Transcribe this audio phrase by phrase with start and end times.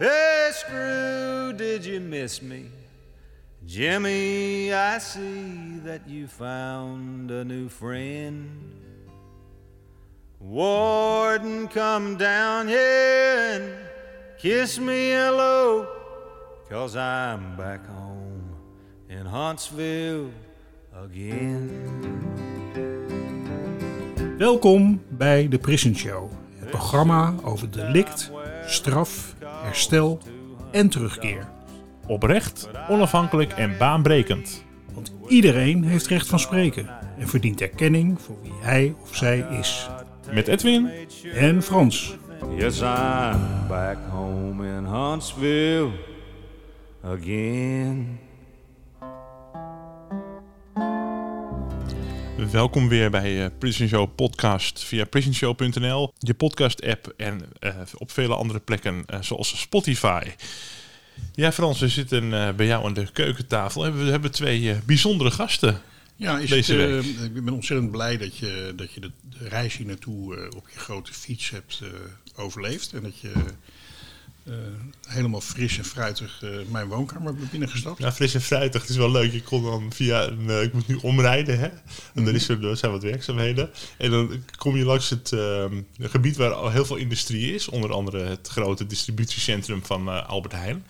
[0.00, 2.64] Hey, Screw, did you miss me?
[3.66, 8.48] Jimmy, I see that you found a new friend.
[10.40, 13.88] Warden, come down here
[14.40, 15.86] kiss me hello,
[16.70, 18.56] cause I'm back home
[19.08, 20.30] in Huntsville
[20.94, 21.70] again.
[24.38, 28.30] Welkom bij de Prison Show, het programma over delict,
[28.66, 30.18] straf, herstel
[30.70, 31.48] en terugkeer.
[32.06, 34.64] Oprecht, onafhankelijk en baanbrekend.
[34.94, 39.88] Want iedereen heeft recht van spreken en verdient erkenning voor wie hij of zij is.
[40.32, 40.90] Met Edwin
[41.34, 42.16] En Frans.
[42.56, 45.90] Yes, I'm back home in Huntsville
[47.02, 48.18] again.
[52.48, 58.10] Welkom weer bij eh, Prison Show Podcast via prisonshow.nl, je podcast app en eh, op
[58.10, 60.22] vele andere plekken eh, zoals Spotify.
[61.34, 65.80] Ja Frans, we zitten bij jou aan de keukentafel en we hebben twee bijzondere gasten.
[66.16, 67.34] Ja, is Deze het, week.
[67.34, 71.12] ik ben ontzettend blij dat je, dat je de, reis hier naartoe op je grote
[71.12, 71.82] fiets hebt
[72.34, 72.92] overleefd.
[72.92, 73.32] En dat je
[74.44, 74.54] eh,
[75.08, 77.98] helemaal fris en fruitig eh, mijn woonkamer binnengestapt.
[77.98, 79.32] Ja, fris en fruitig, het is wel leuk.
[79.32, 81.68] Je kon dan via een, eh, ik moet nu omrijden hè.
[82.14, 83.70] En er, is er, er zijn wat werkzaamheden.
[83.98, 87.68] En dan kom je langs het ehm, gebied waar al heel veel industrie is.
[87.68, 90.84] Onder andere het grote distributiecentrum van Albert Heijn.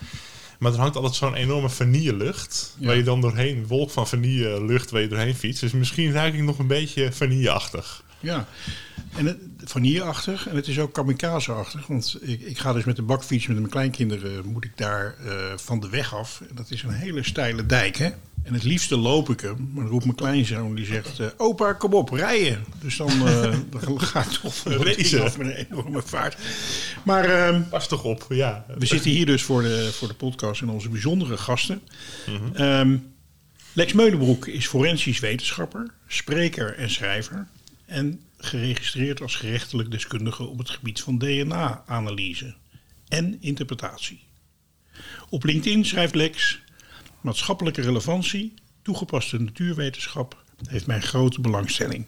[0.59, 2.77] Maar er hangt altijd zo'n enorme vanillelucht.
[2.78, 2.87] Ja.
[2.87, 5.61] Waar je dan doorheen, een wolk van vanillelucht waar je doorheen fietst.
[5.61, 8.03] Dus misschien ruik ik nog een beetje vanilleachtig.
[8.21, 8.48] Ja,
[9.16, 11.86] en het, vanilleachtig en het is ook kamikaze-achtig.
[11.86, 15.33] Want ik, ik ga dus met de bakfiets met mijn kleinkinderen, moet ik daar eh,
[15.56, 16.42] van de weg af.
[16.48, 18.11] En dat is een hele steile dijk, hè.
[18.42, 21.19] En het liefste loop ik hem, maar dan roept mijn kleinzoon, die zegt...
[21.19, 22.64] eh, opa, kom op, rijden.
[22.81, 23.11] Dus dan,
[23.70, 25.22] dan ga ik toch van Racen.
[25.22, 26.36] af met een enorme vaart.
[27.05, 28.64] Maar ehm, Pas toch op, ja.
[28.78, 31.83] we zitten hier dus voor de, voor de podcast en onze bijzondere gasten.
[32.55, 32.97] Ehm,
[33.72, 37.47] Lex Meulenbroek is forensisch wetenschapper, spreker en schrijver.
[37.91, 42.55] En geregistreerd als gerechtelijk deskundige op het gebied van DNA-analyse
[43.09, 44.21] en interpretatie.
[45.28, 46.61] Op LinkedIn schrijft Lex:
[47.21, 52.05] Maatschappelijke relevantie, toegepaste natuurwetenschap heeft mijn grote belangstelling.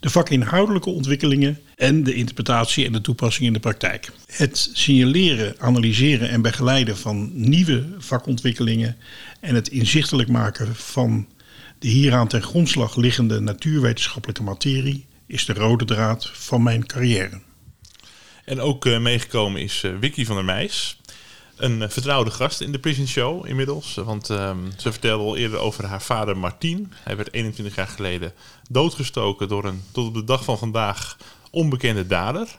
[0.00, 4.12] De vakinhoudelijke ontwikkelingen en de interpretatie en de toepassing in de praktijk.
[4.26, 8.96] Het signaleren, analyseren en begeleiden van nieuwe vakontwikkelingen
[9.40, 11.28] en het inzichtelijk maken van
[11.78, 17.40] de hieraan ten grondslag liggende natuurwetenschappelijke materie is de rode draad van mijn carrière.
[18.44, 20.98] En ook eh, meegekomen is Vicky van der Meijs.
[21.56, 23.94] Een eh, vertrouwde gast in de Prison Show inmiddels.
[23.94, 26.92] Want ehm, ze vertelde al eerder over haar vader Martien.
[26.94, 28.32] Hij werd 21 jaar geleden
[28.70, 31.16] doodgestoken door een tot op de dag van vandaag
[31.50, 32.58] onbekende dader.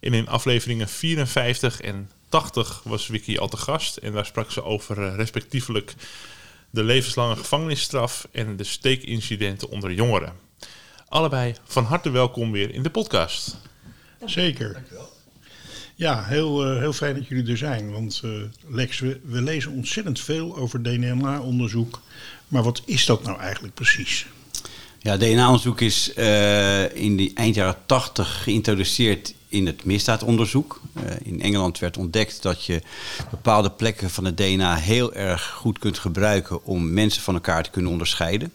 [0.00, 3.96] En in afleveringen 54 en 80 was Vicky al te gast.
[3.96, 5.94] En daar sprak ze over respectievelijk
[6.70, 10.32] de levenslange gevangenisstraf en de steekincidenten onder jongeren.
[11.08, 13.56] Allebei van harte welkom weer in de podcast.
[14.24, 14.82] Zeker.
[15.94, 17.92] Ja, heel, eh, heel fijn dat jullie er zijn.
[17.92, 18.30] Want eh,
[18.66, 22.00] Lex, we, we lezen ontzettend veel over DNA-onderzoek.
[22.48, 24.26] Maar wat is dat nou eigenlijk precies?
[25.02, 30.80] Ja, DNA-onderzoek is eh, in de eind jaren 80 geïntroduceerd in het misdaadonderzoek.
[30.94, 32.82] Eh, in Engeland werd ontdekt dat je
[33.30, 37.70] bepaalde plekken van het DNA heel erg goed kunt gebruiken om mensen van elkaar te
[37.70, 38.52] kunnen onderscheiden.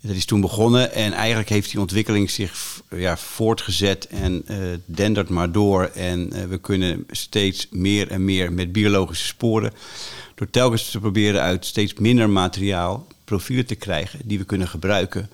[0.00, 5.28] Dat is toen begonnen en eigenlijk heeft die ontwikkeling zich ja, voortgezet en eh, dendert
[5.28, 5.84] maar door.
[5.84, 9.72] En we kunnen steeds meer en meer met biologische sporen,
[10.34, 15.30] door telkens te proberen uit steeds minder materiaal profielen te krijgen die we kunnen gebruiken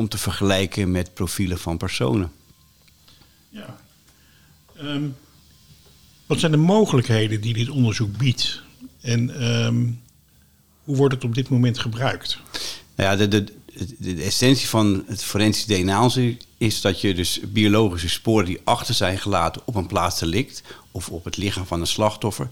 [0.00, 2.32] om te vergelijken met profielen van personen.
[3.48, 3.76] Ja.
[4.76, 5.04] Ehm,
[6.26, 8.62] wat zijn de mogelijkheden die dit onderzoek biedt?
[9.00, 9.86] En ehm,
[10.84, 12.38] hoe wordt het op dit moment gebruikt?
[12.94, 13.44] Nou ja, de, de,
[13.98, 18.94] de, de essentie van het forensisch DNA-onderzoek is dat je dus biologische sporen die achter
[18.94, 22.48] zijn gelaten op een plaatsdelict of op het lichaam van een slachtoffer,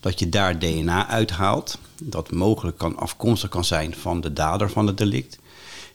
[0.00, 1.78] dat je daar DNA uithaalt.
[2.02, 5.38] Dat mogelijk kan afkomstig kan zijn van de dader van het delict.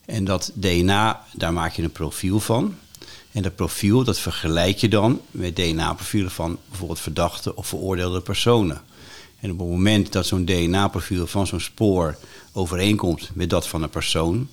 [0.08, 2.76] En dat DNA, daar maak je een profiel van.
[3.32, 8.82] En dat profiel, dat vergelijk je dan met DNA-profielen van bijvoorbeeld verdachte of veroordeelde personen.
[9.40, 12.18] En op het moment dat zo'n DNA-profiel van zo'n spoor
[12.52, 14.48] overeenkomt met dat van een persoon,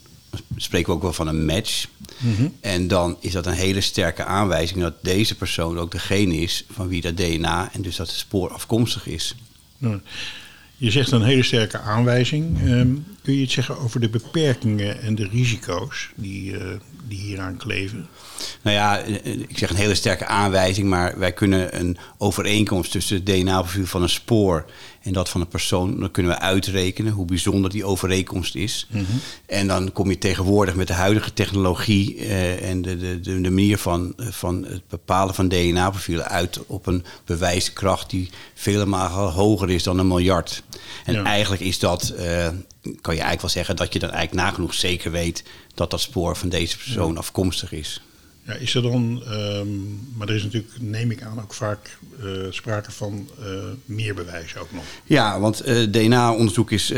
[0.57, 1.87] spreken we ook wel van een match.
[2.61, 6.89] En dan is dat een hele sterke aanwijzing dat deze persoon ook degene is van
[6.89, 9.35] wie dat DNA en dus dat het spoor afkomstig is.
[9.79, 10.01] Nou,
[10.77, 12.59] je zegt een hele sterke aanwijzing.
[12.61, 12.95] Ehm,
[13.25, 16.67] kun je iets zeggen over de beperkingen en de risico's die, eh,
[17.09, 18.09] die hieraan kleven?
[18.63, 23.17] Nou ja, eh, ik zeg een hele sterke aanwijzing, maar wij kunnen een overeenkomst tussen
[23.17, 24.65] het DNA-profiel van een spoor
[25.03, 28.87] en dat van een persoon, dan kunnen we uitrekenen hoe bijzonder die overeenkomst is.
[29.47, 33.51] En dan kom je tegenwoordig met de huidige technologie eh, en de, de, de, de
[33.51, 39.71] manier van, van het bepalen van DNA-profielen uit op een bewijskracht die vele malen hoger
[39.71, 40.63] is dan een miljard.
[41.05, 41.25] En Ja.
[41.25, 42.49] eigenlijk is dat, eh,
[42.85, 45.45] kan je eigenlijk wel zeggen, dat je dan eigenlijk nagenoeg zeker weet
[45.75, 48.01] dat dat spoor van deze persoon afkomstig is.
[48.47, 49.69] Ja, is er dan, ehm,
[50.17, 53.47] maar er is natuurlijk, neem ik aan, ook vaak eh, sprake van eh,
[53.85, 54.85] meer bewijs ook nog.
[55.05, 56.93] Ja, want eh, DNA-onderzoek is,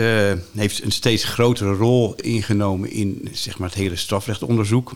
[0.54, 4.92] heeft een steeds grotere rol ingenomen in zeg maar, het hele strafrechtonderzoek.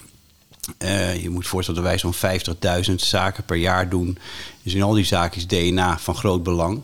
[1.21, 4.19] Je moet voorstellen dat wij zo'n 50.000 zaken per jaar doen.
[4.63, 6.83] Dus in al die zaken is DNA van groot belang.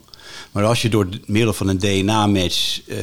[0.56, 2.98] Maar als je door het middel van een DNA-match eh,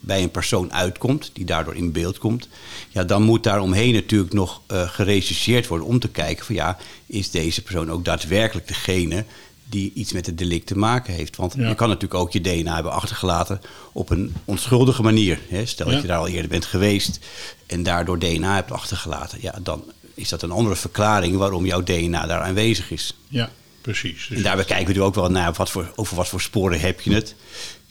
[0.00, 2.48] bij een persoon uitkomt, die daardoor in beeld komt,
[2.88, 6.76] ja, dan moet daar omheen natuurlijk nog eh gerechercheerd worden om te kijken van ja,
[7.06, 9.24] is deze persoon ook daadwerkelijk degene
[9.68, 11.36] die iets met het delict te maken heeft.
[11.36, 11.68] Want Ja.
[11.68, 13.60] je kan natuurlijk ook je DNA hebben achtergelaten
[13.92, 15.38] op een onschuldige manier.
[15.48, 15.66] Hè?
[15.66, 15.92] Stel Ja.
[15.92, 17.18] dat je daar al eerder bent geweest
[17.66, 19.38] en daardoor DNA hebt achtergelaten.
[19.40, 19.84] Ja, dan
[20.14, 23.14] is dat een andere verklaring waarom jouw DNA daar aanwezig is.
[23.28, 23.50] Ja,
[23.92, 24.26] precies.
[24.28, 26.80] Dus En daarbij kijken we natuurlijk ook wel naar wat voor, over wat voor sporen
[26.80, 27.34] heb je het.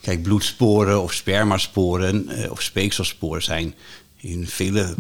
[0.02, 3.76] Kijk, bloedsporen of spermasporen eh, of speekselsporen zijn
[4.18, 4.96] in, vele,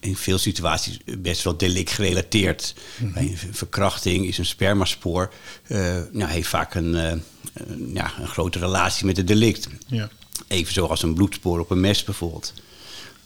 [0.00, 2.74] in veel situaties best wel delict gerelateerd.
[2.98, 5.32] Bij een verkrachting is een spermaspoor,
[5.66, 7.12] eh, nou, heeft vaak een, eh,
[7.52, 9.68] een, ja, een grote relatie met het delict.
[9.86, 10.10] ja.
[10.48, 12.52] Even zoals een bloedspoor op een mes bijvoorbeeld.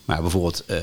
[0.05, 0.79] Maar bijvoorbeeld eh,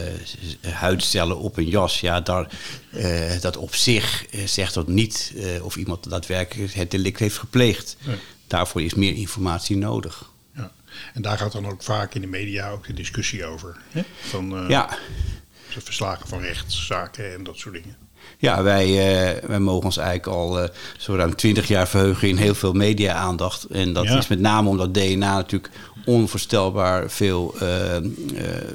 [0.71, 2.47] huidcellen op een jas, ja, daar,
[2.91, 7.97] eh, dat op zich eh, zegt dat niet of iemand daadwerkelijk het delict heeft gepleegd.
[8.05, 8.15] Nee.
[8.47, 10.29] Daarvoor is meer informatie nodig.
[10.55, 10.71] ja.
[11.13, 13.77] En daar gaat dan ook vaak in de media ook de discussie over.
[13.91, 14.01] Hè?
[14.19, 14.89] Van Ja,
[15.73, 17.97] de verslagen van rechtszaken en dat soort dingen.
[18.37, 18.87] ja wij,
[19.47, 23.63] wij mogen ons eigenlijk al eh, zo ruim twintig jaar verheugen in heel veel media-aandacht.
[23.63, 24.17] En dat Ja.
[24.17, 25.69] is met name omdat DNA natuurlijk
[26.05, 28.03] onvoorstelbaar veel, eh, eh,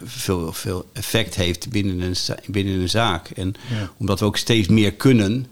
[0.05, 3.31] veel, veel effect heeft binnen een, binnen een zaak.
[3.31, 3.91] En Ja.
[3.97, 5.47] omdat we ook steeds meer kunnen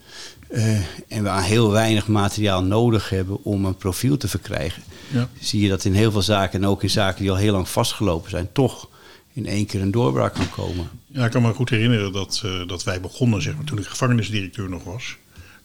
[0.49, 0.75] eh,
[1.09, 4.82] en we heel weinig materiaal nodig hebben om een profiel te verkrijgen,
[5.12, 5.29] Ja.
[5.41, 7.69] zie je dat in heel veel zaken en ook in zaken die al heel lang
[7.69, 8.88] vastgelopen zijn, toch
[9.32, 10.88] in één keer een doorbraak kan komen.
[11.06, 14.69] Ja, ik kan me goed herinneren dat, dat wij begonnen, zeg maar, toen ik gevangenisdirecteur
[14.69, 15.17] nog was.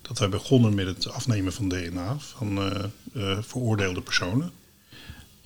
[0.01, 2.59] Dat wij begonnen met het afnemen van DNA van
[3.41, 4.51] veroordeelde personen.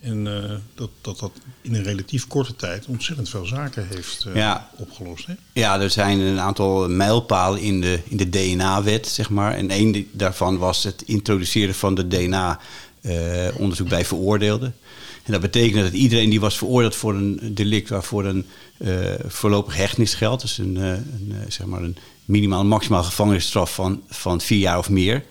[0.04, 4.34] En eh, dat, dat dat in een relatief korte tijd ontzettend veel zaken heeft eh,
[4.34, 4.68] Ja.
[4.76, 5.26] opgelost.
[5.26, 5.32] Hè?
[5.52, 9.54] Ja, er zijn een aantal mijlpalen in de, in de DNA-wet, zeg maar.
[9.54, 14.74] En één daarvan was het introduceren van de DNA-onderzoek bij veroordeelden.
[15.22, 18.46] En dat betekende dat iedereen die was veroordeeld voor een delict waarvoor een
[18.78, 23.74] eh voorlopig hechtenis geldt, dus een, eh, een, eh, zeg maar een minimaal maximaal gevangenisstraf
[23.74, 25.24] van, van vier jaar of meer,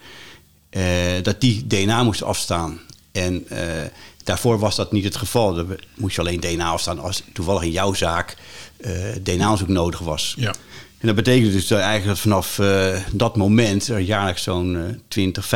[0.70, 0.84] eh,
[1.22, 2.80] dat die DNA moest afstaan.
[3.12, 3.84] En eh,
[4.24, 5.54] daarvoor was dat niet het geval.
[5.54, 8.38] Dan moest je alleen DNA afstaan als toevallig in jouw zaak
[8.78, 8.92] eh
[9.24, 10.34] DNA-onderzoek nodig was.
[10.38, 10.54] Ja.
[10.98, 15.50] En dat betekent dus eigenlijk dat vanaf eh, dat moment er jaarlijks zo'n eh 20,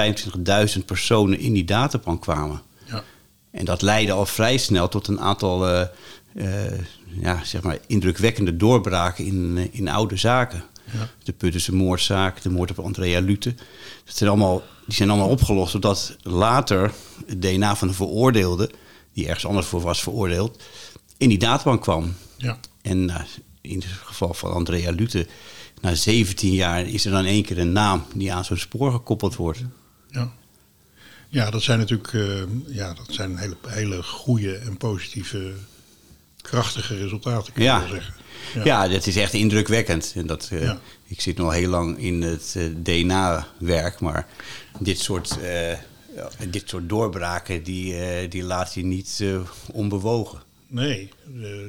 [0.77, 2.61] 25.000 personen in die databank kwamen.
[2.85, 3.03] Ja.
[3.51, 5.81] En dat leidde al vrij snel tot een aantal eh,
[6.35, 6.79] eh,
[7.21, 10.63] ja, zeg maar indrukwekkende doorbraken in, eh, in oude zaken.
[10.93, 11.09] Ja.
[11.23, 13.53] De Puttense moordzaak, de moord op Andrea Lute.
[14.05, 16.91] Dat zijn allemaal, die zijn allemaal opgelost doordat later
[17.25, 18.71] het DNA van de veroordeelde,
[19.13, 20.63] die ergens anders voor was veroordeeld,
[21.17, 22.15] in die databank kwam.
[22.37, 22.59] Ja.
[22.81, 23.21] En eh,
[23.61, 25.27] in het geval van Andrea Lute,
[25.81, 29.35] na 17 jaar is er dan één keer een naam die aan zo'n spoor gekoppeld
[29.35, 29.59] wordt.
[30.11, 30.31] Ja.
[31.29, 35.53] Ja, dat zijn natuurlijk eh, ja, dat zijn hele, hele goede en positieve,
[36.41, 37.79] krachtige resultaten, kun je Ja.
[37.79, 38.13] wel zeggen.
[38.63, 38.87] Ja.
[38.87, 40.13] dat is echt indrukwekkend.
[40.15, 40.79] En dat, eh, Ja.
[41.07, 44.27] Ik zit al heel lang in het eh, DNA-werk, maar
[44.79, 45.77] dit soort, eh,
[46.49, 49.23] dit soort doorbraken die, die laat je niet
[49.71, 50.39] onbewogen.
[50.67, 51.09] Nee,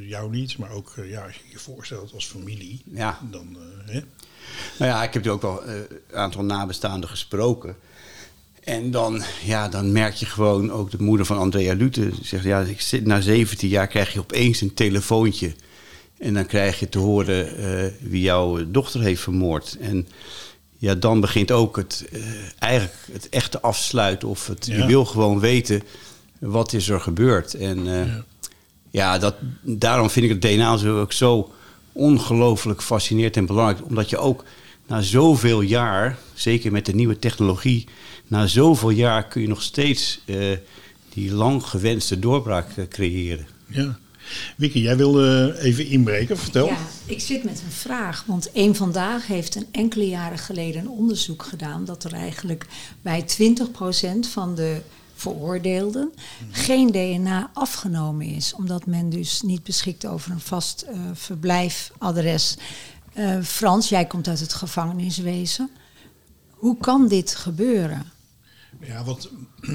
[0.00, 3.18] jou niet, maar ook ja, als je je voorstelt als familie, Ja.
[3.30, 3.56] dan
[3.87, 4.00] hè?
[4.78, 7.76] Nou ja, ik heb ook wel een aantal nabestaanden gesproken.
[8.64, 12.44] En dan, ja, dan merk je gewoon, ook de moeder van Andrea Lute zegt...
[12.44, 15.54] ja, ik zit, na 17 jaar krijg je opeens een telefoontje...
[16.18, 19.76] en dan krijg je te horen eh, wie jouw dochter heeft vermoord.
[19.80, 20.08] En
[20.76, 22.20] ja, dan begint ook het, eh,
[22.58, 24.28] eigenlijk het echte afsluiten...
[24.28, 24.76] of het, Ja.
[24.76, 25.82] je wil gewoon weten,
[26.38, 27.54] wat is er gebeurd?
[27.54, 28.25] En eh, Ja.
[28.90, 31.52] ja, dat, daarom vind ik het DNA ook zo
[31.92, 33.87] ongelooflijk fascinerend en belangrijk.
[33.88, 34.44] Omdat je ook
[34.87, 37.87] na zoveel jaar, zeker met de nieuwe technologie,
[38.26, 40.20] na zoveel jaar kun je nog steeds
[41.14, 43.46] die lang gewenste doorbraak creëren.
[43.66, 43.98] Ja.
[44.58, 46.66] Vicky, jij wilde even inbreken, vertel.
[46.66, 48.25] Ja, ik zit met een vraag.
[48.26, 51.85] Want één Vandaag heeft een enkele jaren geleden een onderzoek gedaan...
[51.85, 52.66] dat er eigenlijk
[53.02, 53.25] bij
[54.26, 54.80] 20% van de
[55.14, 56.12] veroordeelden
[56.50, 58.54] geen DNA afgenomen is.
[58.54, 62.56] Omdat men dus niet beschikt over een vast eh, verblijfadres.
[63.12, 65.70] Eh, Frans, jij komt uit het gevangeniswezen.
[66.50, 68.12] Hoe kan dit gebeuren?
[68.80, 69.30] Ja, wat,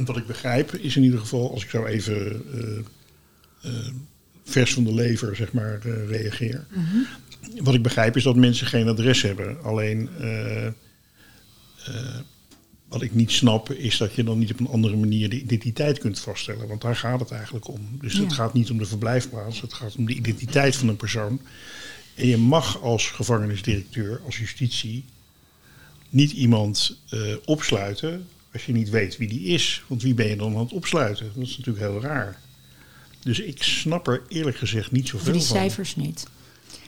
[0.06, 2.44] wat ik begrijp is in ieder geval, als ik zo even
[3.62, 3.72] eh,
[4.44, 6.66] vers van de lever zeg maar, eh, reageer.
[7.58, 9.64] Wat ik begrijp is dat mensen geen adres hebben.
[9.64, 10.74] Alleen eh, eh,
[12.88, 16.00] wat ik niet snap is dat je dan niet op een andere manier de identiteit
[16.00, 16.68] kunt vaststellen.
[16.68, 17.98] Want daar gaat het eigenlijk om.
[18.02, 21.42] Dus het gaat niet om de verblijfplaats, het gaat om de identiteit van een persoon.
[22.16, 25.04] En je mag als gevangenisdirecteur, als justitie,
[26.10, 27.00] niet iemand
[27.46, 29.84] opsluiten als je niet weet wie die is.
[29.88, 31.32] Want wie ben je dan aan het opsluiten?
[31.36, 32.40] Dat is natuurlijk heel raar.
[33.24, 35.56] Dus ik snap er eerlijk gezegd niet Voor zoveel die van.
[35.58, 36.28] cijfers niet.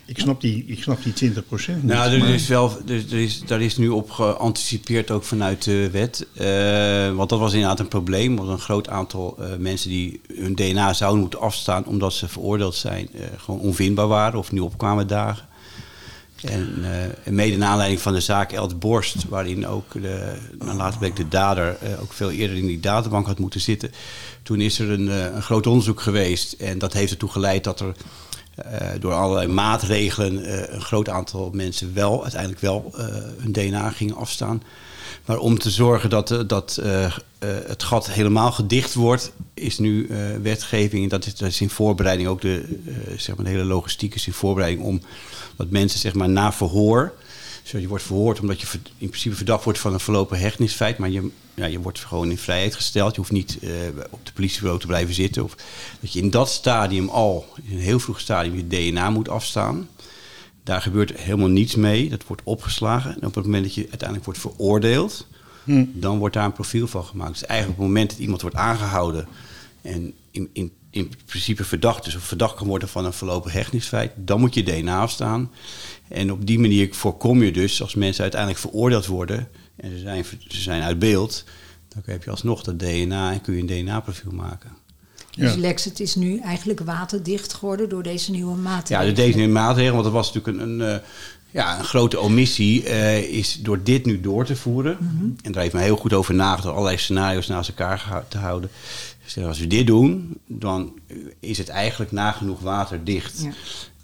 [0.08, 1.84] Ik snap die, ik snap die 20% niet.
[1.84, 5.64] Nou, er maar- is wel, er, er is, daar is nu op geanticipeerd ook vanuit
[5.64, 6.28] de wet.
[6.34, 8.36] Eh, want dat was inderdaad een probleem.
[8.36, 12.76] Want een groot aantal eh, mensen die hun DNA zouden moeten afstaan omdat ze veroordeeld
[12.76, 15.48] zijn, eh, gewoon onvindbaar waren of nu opkwamen dagen.
[16.50, 21.00] En, eh, mede naar aanleiding van de zaak Eld Borst, waarin ook de, nou, later
[21.00, 23.92] bleek de dader eh, ook veel eerder in die databank had moeten zitten.
[24.44, 27.80] Toen is er een, eh, een groot onderzoek geweest en dat heeft ertoe geleid dat
[27.80, 27.96] er
[28.56, 33.06] eh, door allerlei maatregelen eh, een groot aantal mensen wel uiteindelijk wel eh,
[33.38, 34.64] hun DNA gingen afstaan.
[35.26, 36.82] Maar om te zorgen dat, dat
[37.40, 40.10] het gat helemaal gedicht wordt, is nu
[40.42, 41.04] wetgeving.
[41.04, 42.80] En dat is, in voorbereiding ook de,
[43.18, 45.02] zeg maar de hele logistiek is in voorbereiding om
[45.56, 47.14] dat mensen zeg maar na verhoor.
[47.72, 48.68] Dus je wordt verhoord omdat je
[48.98, 50.98] in principe verdacht wordt van een verlopen hechtenisfeit.
[50.98, 53.12] Maar je, ja, je wordt gewoon in vrijheid gesteld.
[53.12, 53.70] Je hoeft niet eh,
[54.10, 55.44] op de politiebureau te blijven zitten.
[55.44, 55.56] Of
[56.00, 59.88] dat je in dat stadium al, in een heel vroeg stadium, je DNA moet afstaan.
[60.64, 62.10] Daar gebeurt helemaal niets mee.
[62.10, 63.12] Dat wordt opgeslagen.
[63.12, 65.28] En op het moment dat je uiteindelijk wordt veroordeeld,
[65.94, 67.32] dan wordt daar een profiel van gemaakt.
[67.32, 69.28] Dus eigenlijk op het moment dat iemand wordt aangehouden
[69.82, 74.12] en in, in, in principe verdacht is of verdacht kan worden van een verlopen hechtenisfeit,
[74.16, 75.52] dan moet je DNA afstaan.
[76.08, 80.26] En op die manier voorkom je dus, als mensen uiteindelijk veroordeeld worden en ze zijn,
[80.48, 81.44] ze zijn uit beeld,
[81.88, 84.70] dan heb je alsnog dat DNA en kun je een DNA-profiel maken.
[85.32, 85.46] Ja.
[85.46, 89.16] Dus Lex, het is nu eigenlijk waterdicht geworden door deze nieuwe Ja, maatregelen.
[89.16, 91.06] de deze nieuwe maatregelen, want dat was natuurlijk een, een, eh,
[91.52, 94.98] ja, een grote omissie, eh, is door dit nu door te voeren.
[95.44, 98.70] En daar heeft men heel goed over nagedacht, allerlei scenario's naast elkaar te houden.
[99.34, 100.94] Dus als we dit doen, dan
[101.40, 103.42] is het eigenlijk nagenoeg waterdicht.
[103.44, 103.52] Ja.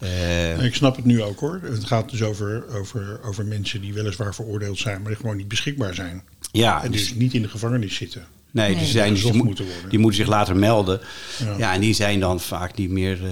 [0.08, 1.60] Eh, Ik snap het nu ook hoor.
[1.64, 5.48] Het gaat dus over, over, over mensen die weliswaar veroordeeld zijn, maar die gewoon niet
[5.48, 6.24] beschikbaar zijn.
[6.52, 8.26] ja, En dus- dus niet in de gevangenis zitten.
[8.54, 8.74] Nee, Nee.
[8.76, 9.90] dus die, zijn, dus die, mo- moeten worden.
[9.90, 11.00] die moeten zich later melden.
[11.40, 11.58] Ja.
[11.58, 11.74] Ja.
[11.74, 13.30] en die zijn dan vaak niet meer, eh,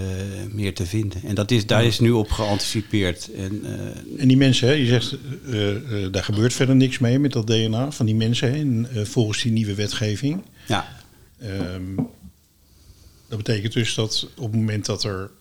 [0.51, 1.21] meer te vinden.
[1.23, 3.29] En dat is, daar is nu op geanticipeerd.
[3.35, 5.15] En, eh, En die mensen, hè, je zegt,
[5.49, 8.51] eh, eh, daar gebeurt verder niks mee met dat DNA van die mensen.
[8.51, 10.41] Hè, en, eh, volgens die nieuwe wetgeving.
[10.67, 10.87] ja,
[11.39, 11.95] Ehm,
[13.27, 15.31] dat betekent dus dat op het moment dat er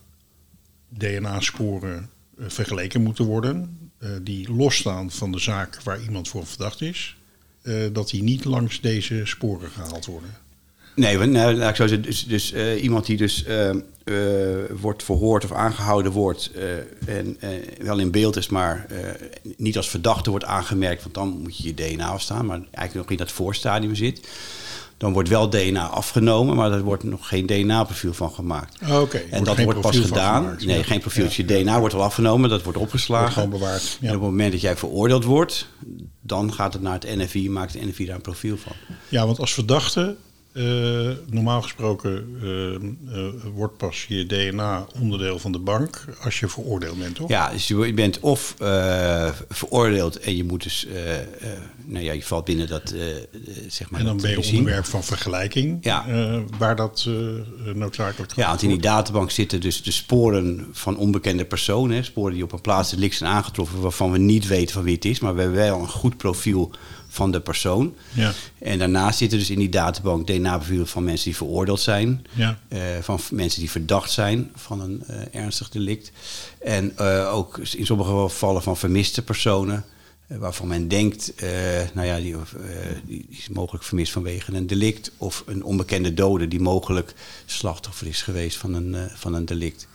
[0.89, 6.81] DNA-sporen eh, vergeleken moeten worden, eh, die losstaan van de zaak waar iemand voor verdacht
[6.81, 7.17] is,
[7.61, 10.29] eh, dat die niet langs deze sporen gehaald worden.
[10.95, 13.45] Nee, want, nou, laat ik zeggen, dus, dus iemand die dus
[14.69, 16.51] wordt verhoord of aangehouden wordt
[17.05, 17.37] en
[17.81, 18.87] wel in beeld is, maar
[19.57, 23.09] niet als verdachte wordt aangemerkt, want dan moet je je DNA afstaan, maar eigenlijk nog
[23.09, 24.27] in dat voorstadium zit.
[24.99, 28.77] Dan wordt wel DNA afgenomen, maar er wordt nog geen DNA-profiel van gemaakt.
[28.91, 29.17] Oké.
[29.17, 30.57] En dat wordt pas gedaan.
[30.65, 31.23] Nee, geen profiel.
[31.23, 33.23] Dus je DNA wordt wel afgenomen, dat wordt opgeslagen.
[33.23, 34.07] Wordt gewoon bewaard, ja.
[34.07, 35.67] En op het moment dat jij veroordeeld wordt,
[36.21, 38.71] dan gaat het naar het NFI, maakt het NFI daar een profiel van.
[39.09, 40.15] Ja, want als verdachte,
[40.59, 46.47] eh, normaal gesproken eh, eh, wordt pas je DNA onderdeel van de bank als je
[46.47, 47.29] veroordeeld bent, toch?
[47.29, 48.55] Ja, dus je bent of
[49.49, 50.87] veroordeeld en je moet dus,
[51.85, 52.93] nou ja, je valt binnen dat,
[53.67, 53.99] zeg maar.
[53.99, 54.57] En dan ben je regime.
[54.57, 56.05] onderwerp van vergelijking, Ja.
[56.57, 57.09] waar dat
[57.73, 62.03] noodzakelijk Ja, want in die databank zitten dus de sporen van onbekende personen.
[62.05, 65.05] Sporen die op een plaats delict zijn aangetroffen waarvan we niet weten van wie het
[65.05, 65.19] is.
[65.19, 66.71] Maar we hebben wel een goed profiel
[67.09, 67.95] van de persoon.
[68.13, 68.33] Ja.
[68.59, 72.25] En daarnaast zitten dus in die databank DNA-profielen van mensen die veroordeeld zijn.
[72.33, 72.59] Ja.
[72.67, 76.11] eh, van mensen die verdacht zijn van een eh, ernstig delict.
[76.59, 79.85] En eh, ook in sommige gevallen van vermiste personen.
[80.27, 81.33] waarvan men denkt,
[81.93, 82.35] nou ja, die,
[83.05, 85.11] die is mogelijk vermist vanwege een delict.
[85.17, 87.13] Of een onbekende dode die mogelijk
[87.45, 89.87] slachtoffer is geweest van een, van een delict.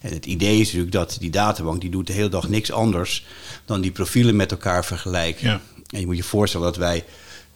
[0.00, 3.26] En het idee is natuurlijk dat die databank die doet de hele dag niks anders
[3.64, 5.48] dan die profielen met elkaar vergelijken.
[5.48, 5.60] Ja.
[5.92, 7.04] En je moet je voorstellen dat wij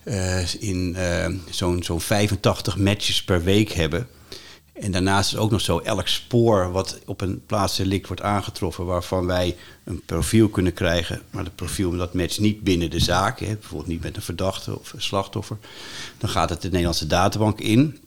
[0.02, 4.08] eh, in eh, zo'n zo'n 85 matches per week hebben.
[4.72, 9.26] En daarnaast is ook nog zo, elk spoor wat op een plaatsdelict wordt aangetroffen, waarvan
[9.26, 13.54] wij een profiel kunnen krijgen, maar het profiel dat matcht niet binnen de zaak, hè,
[13.54, 15.56] bijvoorbeeld niet met een verdachte of een slachtoffer,
[16.18, 17.98] dan gaat het de Nederlandse databank in.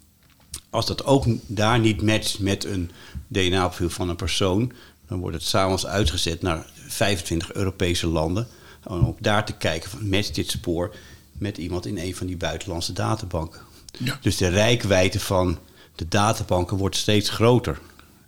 [0.69, 2.91] Als dat ook daar niet matcht met een
[3.27, 4.71] DNA-profiel van een persoon,
[5.07, 8.47] dan wordt het s'avonds uitgezet naar 25 Europese landen.
[8.83, 10.95] Om daar te kijken van matcht dit spoor
[11.31, 13.61] met iemand in een van die buitenlandse databanken.
[13.97, 14.17] Ja.
[14.21, 15.57] Dus de rijkwijde van
[15.95, 17.79] de databanken wordt steeds groter.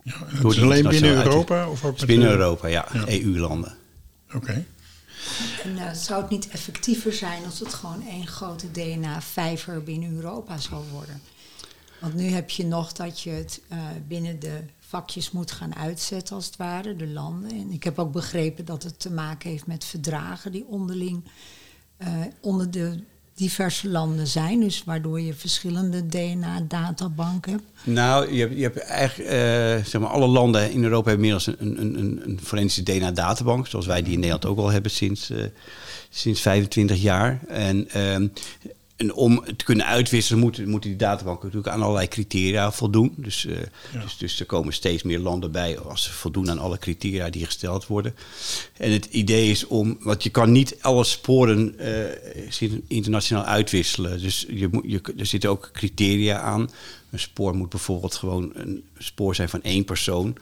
[0.03, 1.69] Ja, Door het is alleen binnen Europa?
[1.69, 3.03] Of ook binnen de- Europa, ja, Ja.
[3.07, 3.75] EU-landen.
[4.33, 4.65] Oké.
[5.63, 10.57] En eh, zou het niet effectiever zijn als het gewoon één grote DNA-vijver binnen Europa
[10.57, 11.21] zou worden?
[11.99, 13.77] Want nu heb je nog dat je het eh,
[14.07, 14.59] binnen de
[14.91, 17.51] vakjes moet gaan uitzetten, als het ware, de landen.
[17.51, 21.23] En ik heb ook begrepen dat het te maken heeft met verdragen die onderling
[21.97, 22.07] eh,
[22.41, 22.99] onder de
[23.33, 24.59] diverse landen zijn.
[24.59, 27.63] Dus waardoor je verschillende DNA-databanken hebt.
[27.83, 31.59] Nou, je hebt, je hebt eigenlijk, eh, zeg maar, alle landen in Europa hebben inmiddels
[31.59, 35.29] een, een, een, een forensische DNA-databank, zoals wij die in Nederland ook al hebben sinds,
[35.29, 35.43] eh,
[36.09, 37.39] sinds 25 jaar.
[37.47, 38.27] En, ehm,
[39.01, 43.13] en om het te kunnen uitwisselen, moeten, moeten die databanken natuurlijk aan allerlei criteria voldoen.
[43.17, 43.55] Dus, eh,
[44.01, 47.45] dus, dus er komen steeds meer landen bij als ze voldoen aan alle criteria die
[47.45, 48.15] gesteld worden.
[48.77, 54.21] En het idee is om, want je kan niet alle sporen eh, internationaal uitwisselen.
[54.21, 56.69] Dus je moet, je, er zitten ook criteria aan.
[57.11, 60.35] Een spoor moet bijvoorbeeld gewoon een spoor zijn van één persoon.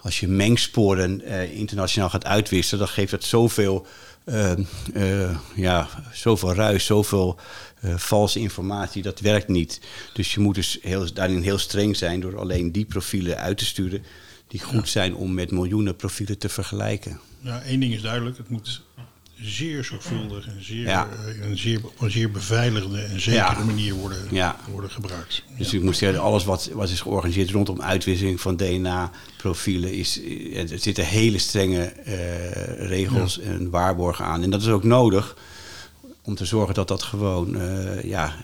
[0.00, 3.86] Als je mengsporen eh, internationaal gaat uitwisselen, dan geeft dat zoveel,
[4.24, 4.52] eh,
[4.94, 7.38] eh, ja, zoveel ruis, zoveel
[7.80, 9.02] eh, valse informatie.
[9.02, 9.80] Dat werkt niet.
[10.12, 13.64] Dus je moet dus heel, daarin heel streng zijn door alleen die profielen uit te
[13.64, 14.02] sturen
[14.46, 17.20] die goed zijn om met miljoenen profielen te vergelijken.
[17.40, 18.36] Ja, één ding is duidelijk.
[18.36, 18.82] Het moet
[19.42, 21.08] zeer zorgvuldig en zeer, Ja.
[21.26, 23.64] eh, een zeer, op een zeer beveiligde en zekere Ja.
[23.64, 24.56] manier worden, Ja.
[24.70, 25.42] worden gebruikt.
[25.58, 30.20] Dus ik moet zeggen, alles wat, wat is georganiseerd rondom uitwisseling van DNA-profielen, is,
[30.54, 34.42] er zitten hele strenge eh, regels en waarborgen aan.
[34.42, 35.36] En dat is ook nodig
[36.22, 38.34] om te zorgen dat dat gewoon eh, ja,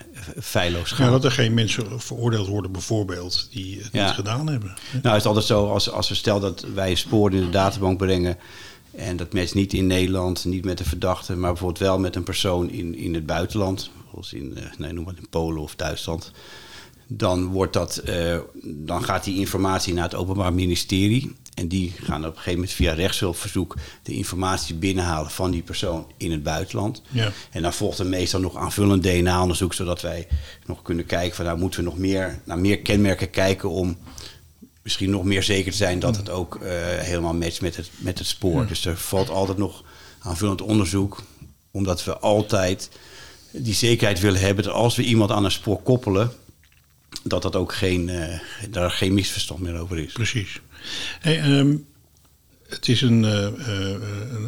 [0.41, 1.05] feilloos gaat.
[1.05, 4.73] Ja, dat er geen mensen veroordeeld worden, bijvoorbeeld, die het niet gedaan hebben.
[4.91, 7.97] Nou, het is altijd zo, als, als we stel dat wij spoor in de databank
[7.97, 8.37] brengen...
[8.97, 11.35] en dat matcht niet in Nederland, niet met een verdachte...
[11.35, 13.89] maar bijvoorbeeld wel met een persoon in, in het buitenland...
[14.11, 16.31] zoals in, eh, nee, noem maar in Polen of Duitsland...
[17.07, 21.35] dan, wordt dat, eh, dan gaat die informatie naar het Openbaar Ministerie...
[21.53, 23.75] en die gaan op een gegeven moment via rechtshulpverzoek...
[24.03, 27.01] de informatie binnenhalen van die persoon in het buitenland...
[27.09, 27.31] Ja.
[27.51, 30.27] En dan volgt er meestal nog aanvullend DNA-onderzoek, zodat wij
[30.65, 33.97] nog kunnen kijken van nou moeten we nog meer naar meer kenmerken kijken om
[34.85, 38.17] misschien nog meer zeker te zijn dat het ook eh, helemaal matcht met het, met
[38.17, 38.67] het spoor.
[38.67, 39.83] Dus er valt altijd nog
[40.19, 41.23] aanvullend onderzoek,
[41.71, 42.89] omdat we altijd
[43.51, 46.31] die zekerheid willen hebben dat als we iemand aan een spoor koppelen,
[47.23, 50.13] dat dat ook geen, eh, daar geen misverstand meer over is.
[50.13, 50.61] Precies.
[51.19, 51.75] Hey, ehm,
[52.67, 53.47] het is een, eh,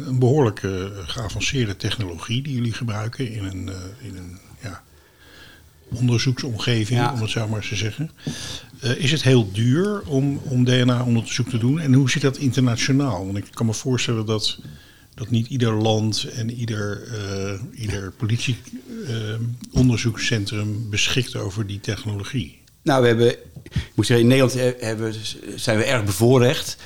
[0.06, 3.70] een, behoorlijk eh, geavanceerde technologie die jullie gebruiken in een,
[4.02, 4.82] in een ja,
[5.94, 7.12] onderzoeksomgeving, Ja.
[7.12, 8.10] om het zo maar eens te zeggen.
[8.80, 11.80] Eh, is het heel duur om, om DNA-onderzoek te doen?
[11.80, 13.24] En hoe zit dat internationaal?
[13.24, 14.58] Want ik kan me voorstellen dat,
[15.14, 18.12] dat niet ieder land en ieder, eh ieder
[19.72, 22.58] politieonderzoekscentrum beschikt over die technologie.
[22.82, 23.30] Nou, we hebben,
[23.72, 25.14] ik moet zeggen, in Nederland he- hebben,
[25.56, 26.76] zijn we erg bevoorrecht.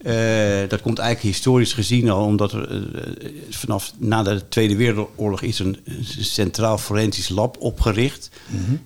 [0.00, 5.42] Eh, dat komt eigenlijk historisch gezien al, omdat er eh, vanaf na de Tweede Wereldoorlog
[5.42, 8.30] is een, een centraal forensisch lab opgericht.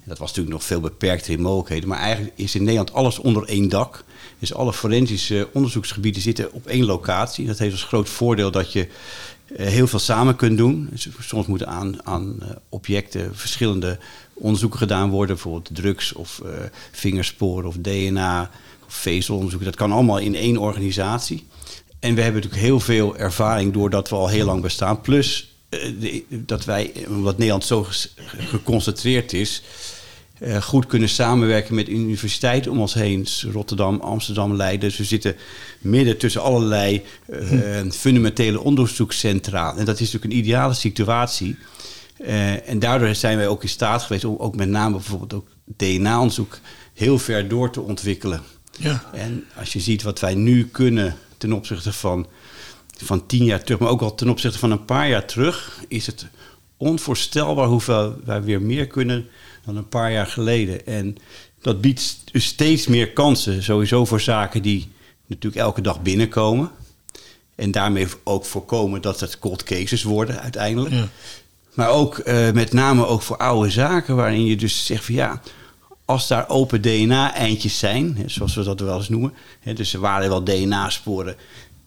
[0.05, 3.45] Dat was natuurlijk nog veel beperkter in mogelijkheden, maar eigenlijk is in Nederland alles onder
[3.49, 4.05] één dak.
[4.39, 7.47] Dus alle forensische onderzoeksgebieden zitten op één locatie.
[7.47, 8.89] Dat heeft als groot voordeel dat je
[9.57, 10.89] eh, heel veel samen kunt doen.
[10.91, 13.99] Dus soms moeten aan, aan objecten verschillende
[14.33, 15.35] onderzoeken gedaan worden.
[15.35, 16.43] Bijvoorbeeld drugs of
[16.91, 18.51] vingersporen of DNA
[18.95, 19.67] of vezelonderzoeken.
[19.71, 21.47] Dat kan allemaal in één organisatie.
[22.01, 25.01] En we hebben natuurlijk heel veel ervaring doordat we al heel lang bestaan.
[25.01, 27.87] Plus eh, de- dat wij, omdat Nederland zo
[28.51, 29.63] geconcentreerd is...
[30.39, 33.21] eh, goed kunnen samenwerken met universiteiten om ons heen.
[33.23, 34.89] Dus Rotterdam, Amsterdam, Leiden.
[34.89, 35.37] Dus we zitten
[35.81, 37.41] midden tussen allerlei eh,
[37.91, 39.77] fundamentele onderzoekscentra.
[39.77, 41.57] En dat is natuurlijk een ideale situatie.
[42.65, 46.59] En daardoor zijn wij ook in staat geweest om ook met name bijvoorbeeld ook DNA-onderzoek
[46.95, 48.43] heel ver door te ontwikkelen.
[48.79, 49.05] Ja.
[49.13, 52.27] En als je ziet wat wij nu kunnen ten opzichte van,
[52.97, 56.07] van tien jaar terug, maar ook al ten opzichte van een paar jaar terug, is
[56.07, 56.27] het
[56.77, 59.29] onvoorstelbaar hoeveel wij weer meer kunnen
[59.65, 60.87] dan een paar jaar geleden.
[60.87, 61.17] En
[61.61, 64.93] dat biedt dus steeds meer kansen, sowieso voor zaken die
[65.27, 66.71] natuurlijk elke dag binnenkomen.
[67.55, 70.95] En daarmee ook voorkomen dat het cold cases worden uiteindelijk.
[70.95, 71.09] Ja.
[71.75, 75.41] Maar ook eh, met name ook voor oude zaken, waarin je dus zegt van ja,
[76.05, 79.33] als daar open DNA-eindjes zijn, hè, zoals we dat wel eens noemen.
[79.61, 81.37] Hè, dus er waren wel DNA-sporen,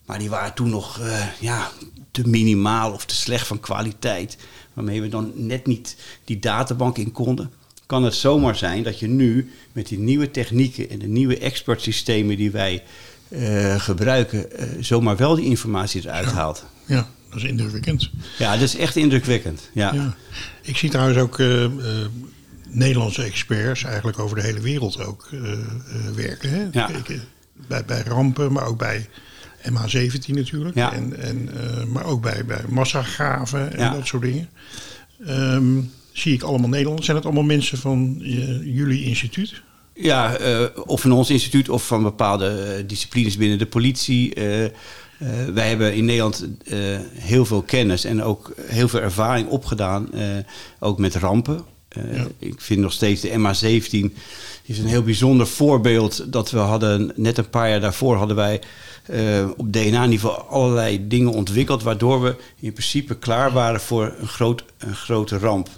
[0.06, 1.72] maar die waren toen nog eh, ja,
[2.12, 4.38] te minimaal of te slecht van kwaliteit.
[4.74, 7.52] Waarmee we dan net niet die databank in konden.
[7.86, 12.38] Kan het zomaar zijn dat je nu met die nieuwe technieken en de nieuwe expertsystemen
[12.38, 12.84] die wij
[13.30, 16.66] eh, gebruiken, eh, zomaar wel die informatie eruit haalt.
[16.86, 18.10] Ja, dat is indrukwekkend.
[18.38, 19.70] Ja, dat is echt indrukwekkend.
[19.74, 19.94] Ja.
[19.94, 20.16] Ja.
[20.62, 21.40] Ik zie trouwens ook
[22.70, 25.60] Nederlandse experts eigenlijk over de hele wereld ook eh, eh,
[26.16, 26.50] werken.
[26.50, 26.68] Hè?
[26.72, 26.90] Ja.
[26.90, 27.18] Eh,
[27.68, 29.10] bij, bij rampen, maar ook bij
[29.64, 30.76] MH17 natuurlijk.
[30.76, 30.94] Ja.
[30.94, 31.50] En, en,
[31.92, 33.94] maar ook bij, bij massagraven en Ja.
[33.94, 34.50] dat soort dingen.
[35.26, 37.06] Ehm, zie ik allemaal Nederlanders.
[37.06, 38.16] Zijn het allemaal mensen van
[38.64, 39.62] jullie instituut?
[39.94, 40.38] Ja,
[40.86, 44.34] of van ons instituut of van bepaalde disciplines binnen de politie.
[45.54, 46.48] Wij hebben in Nederland
[47.14, 50.10] heel veel kennis en ook heel veel ervaring opgedaan,
[50.80, 51.66] ook met rampen.
[51.98, 52.28] Eh, Ja.
[52.40, 54.16] Ik vind nog steeds de MH17
[54.64, 58.62] is een heel bijzonder voorbeeld dat we hadden, net een paar jaar daarvoor hadden wij
[59.06, 64.64] eh, op DNA-niveau allerlei dingen ontwikkeld, waardoor we in principe klaar waren voor een, groot,
[64.78, 65.70] een grote ramp.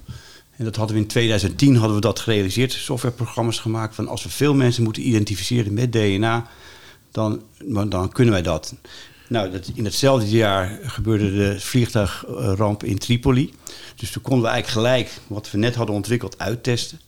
[0.55, 4.29] En dat hadden we in 2010 hadden we dat gerealiseerd, softwareprogramma's gemaakt van als we
[4.29, 6.47] veel mensen moeten identificeren met DNA,
[7.11, 7.41] dan
[7.87, 8.75] dan kunnen wij dat.
[9.29, 13.53] Nou, dat, in hetzelfde jaar gebeurde de vliegtuigramp in Tripoli.
[13.95, 16.99] Dus toen konden we eigenlijk gelijk wat we net hadden ontwikkeld uittesten.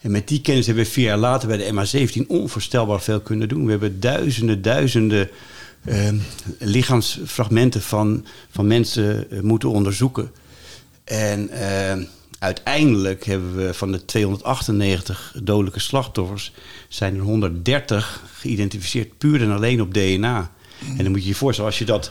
[0.00, 3.48] En met die kennis hebben we vier jaar later bij de MH17 onvoorstelbaar veel kunnen
[3.48, 3.64] doen.
[3.64, 5.30] We hebben duizenden, duizenden
[5.84, 6.08] eh,
[6.58, 10.30] lichaamsfragmenten van, van mensen eh, moeten onderzoeken.
[11.04, 12.04] En eh,
[12.38, 16.52] uiteindelijk hebben we van de 298 dodelijke slachtoffers...
[16.88, 20.50] zijn er 130 geïdentificeerd puur en alleen op DNA.
[20.96, 22.10] En dan moet je je voorstellen, als je dat...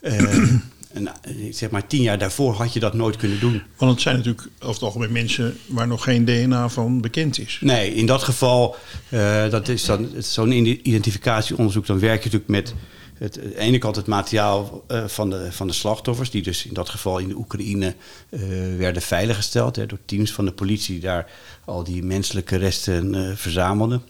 [0.00, 0.18] eh,
[0.92, 1.08] een,
[1.50, 3.62] zeg maar tien jaar daarvoor had je dat nooit kunnen doen.
[3.76, 7.58] Want het zijn natuurlijk over het algemeen mensen waar nog geen DNA van bekend is.
[7.60, 8.76] Nee, in dat geval,
[9.08, 12.74] eh, dat is dan zo'n ide- identificatieonderzoek, dan werk je natuurlijk met
[13.18, 16.66] het, aan de ene kant het materiaal eh, van, de, van de slachtoffers, die dus
[16.66, 17.94] in dat geval in de Oekraïne
[18.28, 18.40] eh,
[18.76, 21.30] werden veiliggesteld hè, door teams van de politie, die daar
[21.64, 24.02] al die menselijke resten eh, verzamelden.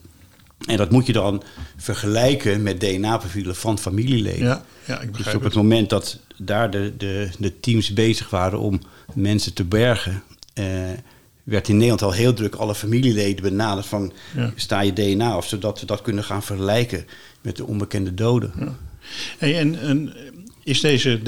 [0.66, 1.42] En dat moet je dan
[1.76, 4.46] vergelijken met DNA-profielen van familieleden.
[4.46, 5.54] Ja, ja ik Dus begrijp op het.
[5.54, 8.80] het moment dat daar de, de, de teams bezig waren om
[9.14, 10.22] mensen te bergen,
[10.54, 10.64] eh,
[11.42, 14.52] werd in Nederland al heel druk alle familieleden benaderd van Ja.
[14.56, 17.06] sta je DNA of zodat we dat kunnen gaan vergelijken
[17.40, 18.52] met de onbekende doden.
[19.38, 20.12] Hey, en, en
[20.64, 21.20] is deze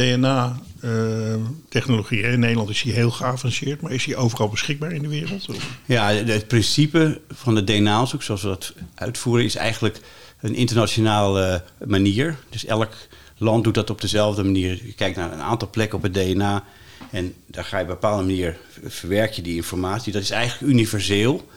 [0.84, 5.46] DNA-technologie, in Nederland is die heel geavanceerd, maar is die overal beschikbaar in de wereld?
[5.84, 10.00] Ja, het principe van het DNA-onderzoek, zoals we dat uitvoeren, is eigenlijk
[10.40, 12.36] een internationale manier.
[12.48, 12.92] Dus elk
[13.36, 14.80] land doet dat op dezelfde manier.
[14.86, 16.64] Je kijkt naar een aantal plekken op het DNA
[17.10, 20.12] en daar ga je op een bepaalde manier verwerk je die informatie.
[20.12, 21.48] Dat is eigenlijk universeel.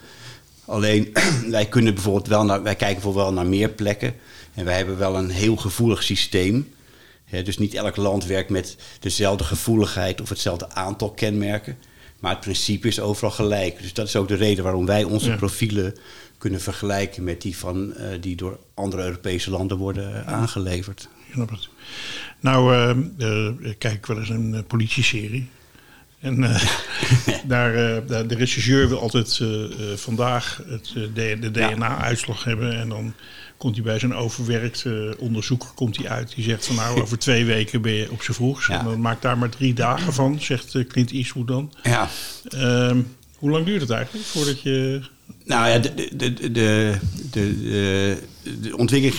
[0.65, 1.13] Alleen
[1.49, 4.15] wij kunnen bijvoorbeeld wel naar, wij kijken bijvoorbeeld wel naar meer plekken
[4.53, 6.75] en wij hebben wel een heel gevoelig systeem.
[7.29, 11.77] Dus niet elk land werkt met dezelfde gevoeligheid of hetzelfde aantal kenmerken.
[12.19, 13.81] Maar het principe is overal gelijk.
[13.81, 15.35] Dus dat is ook de reden waarom wij onze Ja.
[15.35, 15.95] profielen
[16.37, 21.09] kunnen vergelijken met die van, eh, die door andere Europese landen worden eh, aangeleverd.
[21.27, 21.69] Ik snap het.
[22.39, 22.75] Nou,
[23.17, 25.47] eh, kijk ik wel eens een politieserie.
[26.19, 26.63] En eh,
[27.47, 29.47] daar, eh, daar- de regisseur wil altijd eh,
[29.95, 31.69] vandaag het, de, de Ja.
[31.69, 32.79] DNA-uitslag hebben.
[32.79, 33.13] En dan
[33.57, 34.85] komt hij bij zo'n overwerkt
[35.17, 36.35] onderzoeker komt hij uit.
[36.35, 38.67] Die zegt van nou, over twee weken ben je op z'n vroegst.
[38.67, 38.79] Ja.
[38.79, 41.73] En dan maak daar maar drie dagen van, zegt Clint Eastwood dan.
[41.83, 42.09] Ja,
[42.49, 43.01] Ehm,
[43.37, 45.01] hoe lang duurt het eigenlijk voordat je...
[45.45, 46.51] Nou ja, de, de, de,
[47.31, 48.17] de,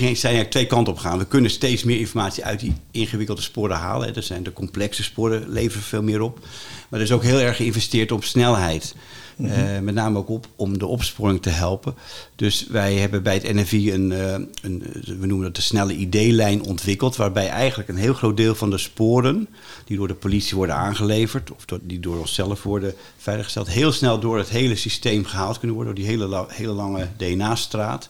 [0.01, 1.19] zijn eigenlijk twee kanten op gaan.
[1.19, 4.15] We kunnen steeds meer informatie uit die ingewikkelde sporen halen.
[4.15, 6.47] Er zijn de complexe sporen, leveren veel meer op.
[6.89, 8.95] Maar er is ook heel erg geïnvesteerd op snelheid.
[9.43, 11.95] Eh, met name ook op, om de opsporing te helpen.
[12.37, 14.83] Dus wij hebben bij het NFI een, eh, een
[15.19, 17.17] we noemen dat de snelle ID-lijn ontwikkeld.
[17.17, 19.49] Waarbij eigenlijk een heel groot deel van de sporen
[19.85, 21.51] die door de politie worden aangeleverd.
[21.51, 23.69] Of door, die door onszelf worden veiliggesteld.
[23.69, 25.95] Heel snel door het hele systeem gehaald kunnen worden.
[25.95, 28.09] Door die hele, hele lange DNA-straat.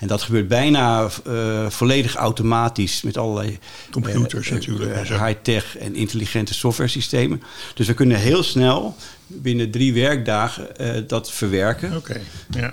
[0.00, 3.58] En dat gebeurt bijna eh, volledig automatisch met allerlei
[3.90, 7.42] Computers eh, natuurlijk eh, high-tech en intelligente software systemen.
[7.74, 10.68] Dus we kunnen heel snel binnen drie werkdagen
[11.06, 11.96] dat verwerken.
[11.96, 12.72] Oké, ja.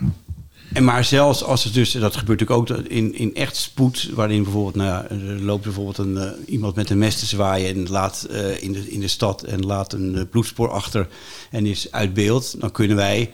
[0.73, 4.43] En maar zelfs als het dus, dat gebeurt natuurlijk ook in, in echt spoed, waarin
[4.43, 8.27] bijvoorbeeld, nou ja, er loopt bijvoorbeeld een, iemand met een mes te zwaaien en laat
[8.59, 11.07] in, de, in de stad en laat een eh, bloedspoor achter
[11.51, 13.31] en is uit beeld, dan kunnen wij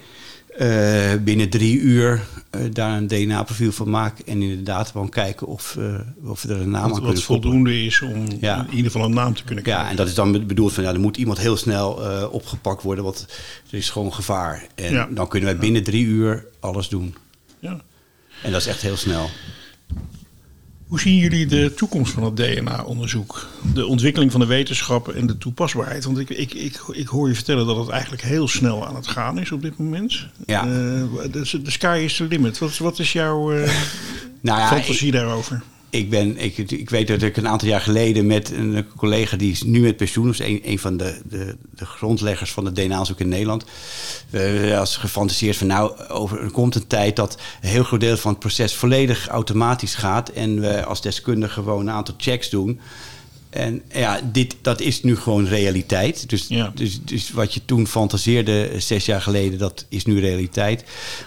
[0.58, 5.48] eh, binnen drie uur eh, daar een DNA-profiel van maken en in de databank kijken
[5.48, 7.42] of, eh, of we er een naam aan Wat, kunnen wat koppelen.
[7.54, 8.66] voldoende is om Ja.
[8.70, 9.84] in ieder geval een naam te kunnen krijgen.
[9.86, 11.92] Ja, en dat is dan bedoeld van ja, er moet iemand heel snel
[12.32, 13.26] opgepakt worden, want
[13.72, 14.68] er is gewoon gevaar.
[14.76, 15.08] En Ja.
[15.12, 17.16] dan kunnen wij binnen drie uur alles doen.
[17.60, 17.82] Ja.
[18.44, 19.30] En dat is echt heel snel.
[20.94, 23.48] Hoe zien jullie de toekomst van het DNA-onderzoek?
[23.74, 26.04] De ontwikkeling van de wetenschap en de toepasbaarheid?
[26.04, 29.08] Want ik, ik, ik, ik hoor je vertellen dat het eigenlijk heel snel aan het
[29.08, 30.28] gaan is op dit moment.
[30.46, 30.62] Ja.
[30.62, 30.68] Eh,
[31.32, 32.60] de, de sky is the limit.
[32.60, 33.72] Wat, wat is jouw eh,
[34.42, 35.64] Nou ja, fantasie daarover?
[35.94, 39.52] Ik, ben, ik, ik weet dat ik een aantal jaar geleden met een collega die
[39.52, 43.20] is nu met pensioen, dus een, een van de, de, de grondleggers van het DNA-zoek
[43.20, 43.66] in Nederland,
[44.30, 48.18] we als gefantaseerd van nou, over, er komt een tijd dat een heel groot deel
[48.18, 52.80] van het proces volledig automatisch gaat en we als deskundige gewoon een aantal checks doen.
[53.50, 56.30] En ja, dit, dat is nu gewoon realiteit.
[56.30, 56.72] Dus, Ja.
[56.76, 60.84] dus, dus wat je toen fantaseerde zes jaar geleden, dat is nu realiteit.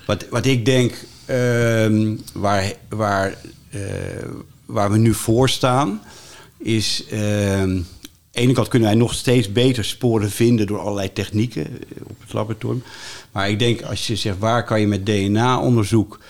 [0.06, 3.34] Wat, wat ik denk, ehm, waar, waar,
[3.70, 3.80] eh,
[4.66, 6.00] waar we nu voor staan,
[6.58, 7.04] is...
[7.10, 7.80] ehm,
[8.30, 12.20] de ene kant kunnen wij nog steeds beter sporen vinden door allerlei technieken eh, op
[12.20, 12.82] het laboratorium.
[13.32, 16.20] Maar ik denk als je zegt waar kan je met DNA-onderzoek,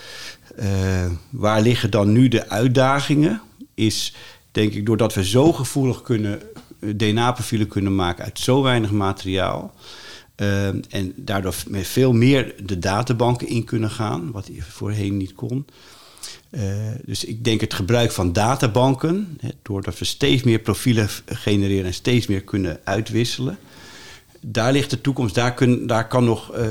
[0.57, 3.40] eh, waar liggen dan nu de uitdagingen,
[3.75, 4.14] is
[4.53, 6.40] denk ik doordat we zo gevoelig kunnen
[6.81, 9.75] eh, DNA-profielen kunnen maken uit zo weinig materiaal.
[10.37, 15.66] eh, en daardoor met veel meer de databanken in kunnen gaan, wat voorheen niet kon.
[16.57, 16.62] Eh,
[17.05, 21.95] dus ik denk het gebruik van databanken, hè, doordat we steeds meer profielen genereren en
[21.95, 23.59] steeds meer kunnen uitwisselen.
[24.40, 26.66] Daar ligt de toekomst, daar, kun, daar kan nog eh,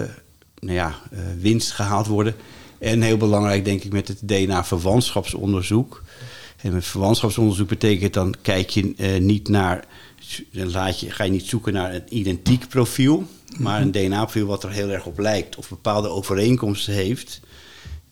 [0.59, 2.35] nou ja, eh, winst gehaald worden.
[2.77, 6.03] En heel belangrijk denk ik met het DNA-verwantschapsonderzoek.
[6.61, 9.85] En met verwantschapsonderzoek betekent dan kijk je eh, niet naar,
[10.51, 13.23] dan laat je, ga je niet zoeken naar een identiek profiel,
[13.57, 17.39] maar een DNA-profiel wat er heel erg op lijkt of bepaalde overeenkomsten heeft.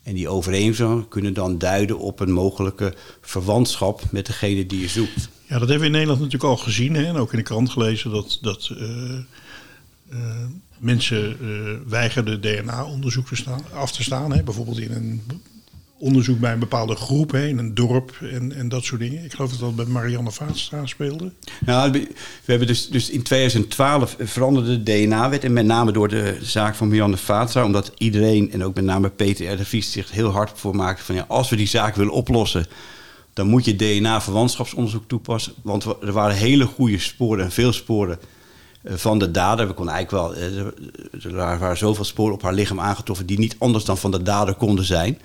[0.04, 5.30] En die overeenkomsten kunnen dan duiden op een mogelijke verwantschap met degene die je zoekt.
[5.48, 6.94] Ja, dat hebben we in Nederland natuurlijk al gezien.
[6.94, 7.06] Hè?
[7.06, 9.18] En ook in de krant gelezen dat, dat eh,
[10.10, 10.46] eh,
[10.78, 13.28] mensen eh weigerden DNA-onderzoek
[13.74, 14.34] af te staan.
[14.34, 14.44] Hè?
[14.44, 15.22] Bijvoorbeeld in een
[16.04, 17.48] onderzoek bij een bepaalde groep, hè?
[17.48, 19.24] in een dorp en, en dat soort dingen.
[19.24, 21.32] Ik geloof dat dat bij Marianne Vaatstra speelde.
[21.66, 22.08] Nou, we
[22.46, 25.44] hebben dus, dus in 2012 veranderde de DNA-wet.
[25.44, 27.64] En met name door de zaak van Marianne Vaatstra.
[27.66, 29.58] Omdat iedereen, en ook met name Peter R.
[29.58, 31.16] de Vries, zich heel hard voor maakte van...
[31.16, 32.66] Ja, als we die zaak willen oplossen,
[33.34, 35.54] dan moet je DNA-verwantschapsonderzoek toepassen.
[35.62, 38.20] Want er waren hele goede sporen en veel sporen
[38.84, 39.68] eh, van de dader.
[39.68, 40.44] We konden eigenlijk wel...
[41.22, 43.26] eh, Er waren zoveel sporen op haar lichaam aangetroffen...
[43.26, 45.20] die niet anders dan van de dader konden zijn...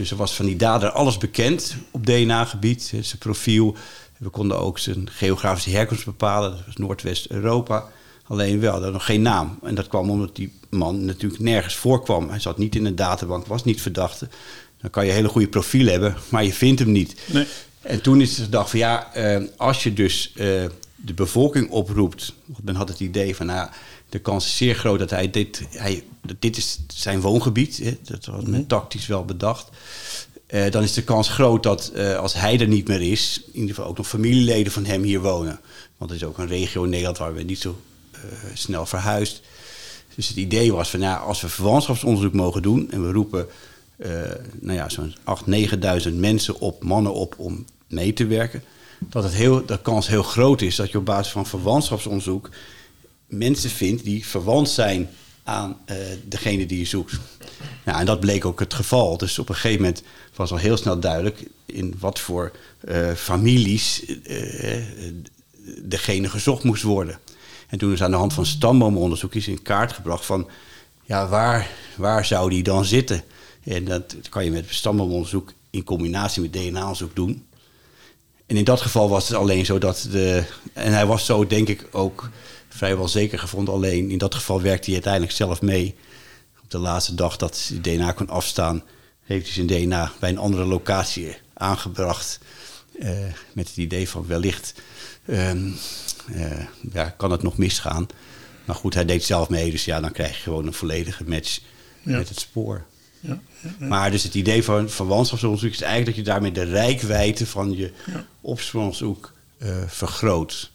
[0.00, 2.82] Dus er was van die dader alles bekend op DNA-gebied.
[2.82, 3.76] Zijn profiel.
[4.18, 6.50] We konden ook zijn geografische herkomst bepalen.
[6.50, 7.88] Dat was Noordwest-Europa.
[8.26, 9.58] Alleen wel, er nog geen naam.
[9.62, 12.28] En dat kwam omdat die man natuurlijk nergens voorkwam.
[12.28, 14.28] Hij zat niet in een databank, was niet verdachte.
[14.80, 17.14] Dan kan je hele goede profiel hebben, maar je vindt hem niet.
[17.26, 17.46] Nee.
[17.80, 20.46] En toen is er gedacht van ja, eh, als je dus eh,
[20.96, 23.68] de bevolking oproept, men had het idee van nou,
[24.10, 26.04] de kans is zeer groot dat hij dit, hij,
[26.38, 29.68] dit is zijn woongebied, hè, dat was men tactisch wel bedacht.
[30.50, 33.60] Eh, dan is de kans groot dat eh, als hij er niet meer is, in
[33.60, 35.60] ieder geval ook nog familieleden van hem hier wonen.
[35.96, 38.20] Want het is ook een regio in Nederland waar we niet zo eh,
[38.54, 39.42] snel verhuist.
[40.14, 43.46] Dus het idee was van ja, als we verwantschapsonderzoek mogen doen en we roepen
[44.60, 45.14] nou ja, zo'n
[46.02, 48.62] 8.000, 9.000 mensen op, mannen op om mee te werken,
[48.98, 52.50] dat het heel, de kans heel groot is dat je op basis van verwantschapsonderzoek
[53.30, 55.08] mensen vindt die verwant zijn
[55.44, 57.18] aan eh, degene die je zoekt.
[57.84, 59.16] Ja, en dat bleek ook het geval.
[59.16, 60.02] Dus op een gegeven moment
[60.34, 64.82] was al heel snel duidelijk in wat voor eh, families eh,
[65.82, 67.18] degene gezocht moest worden.
[67.68, 70.48] En toen is aan de hand van stamboomonderzoek is in kaart gebracht van
[71.04, 73.22] ja, waar, waar zou die dan zitten?
[73.64, 77.46] En dat kan je met stamboomonderzoek in combinatie met DNA-onderzoek doen.
[78.46, 80.44] En in dat geval was het alleen zo dat de.
[80.72, 82.30] En hij was zo, denk ik, ook
[82.74, 83.74] vrijwel zeker gevonden.
[83.74, 85.94] Alleen in dat geval werkte hij uiteindelijk zelf mee.
[86.62, 88.82] Op de laatste dag dat hij DNA kon afstaan,
[89.24, 92.38] heeft hij zijn DNA bij een andere locatie aangebracht.
[93.00, 93.18] eh,
[93.52, 94.74] met het idee van wellicht
[95.26, 95.68] ehm,
[96.32, 98.06] eh, ja, kan het nog misgaan.
[98.64, 101.60] Maar goed, hij deed zelf mee, dus ja, dan krijg je gewoon een volledige match
[102.02, 102.16] Ja.
[102.16, 102.84] met het spoor.
[103.20, 103.40] Ja.
[103.78, 107.92] Maar dus het idee van verwantschapsonderzoek is eigenlijk dat je daarmee de rijkwijde van je
[108.06, 108.24] Ja.
[108.40, 110.70] opsporingsonderzoek eh, vergroot.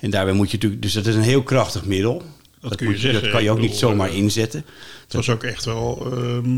[0.00, 2.22] En daarbij moet je natuurlijk, dus dat is een heel krachtig middel.
[2.60, 3.22] Dat, kun je moet- zeggen.
[3.22, 4.64] dat kan je ook niet zomaar eh, inzetten.
[5.04, 6.12] Het was ook echt wel.
[6.12, 6.54] ehm,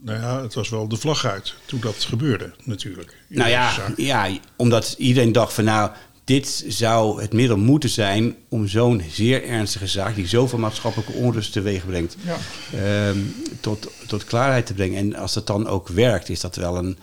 [0.00, 3.16] nou ja, het was wel de vlag uit toen dat gebeurde, natuurlijk.
[3.28, 3.92] Nou ja, zaak.
[3.96, 5.90] ja, omdat iedereen dacht van nou,
[6.24, 11.52] dit zou het middel moeten zijn om zo'n zeer ernstige zaak, die zoveel maatschappelijke onrust
[11.52, 12.36] teweeg brengt, Ja.
[12.78, 13.18] ehm,
[13.60, 14.98] tot, tot klaarheid te brengen.
[14.98, 16.98] En als dat dan ook werkt, is dat wel een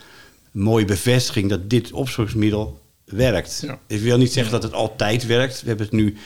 [0.52, 2.81] mooie bevestiging dat dit opsporingsmiddel
[3.12, 3.60] werkt.
[3.66, 3.80] Ja.
[3.88, 5.62] Ik wil niet zeggen dat het altijd werkt.
[5.62, 6.18] We hebben het nu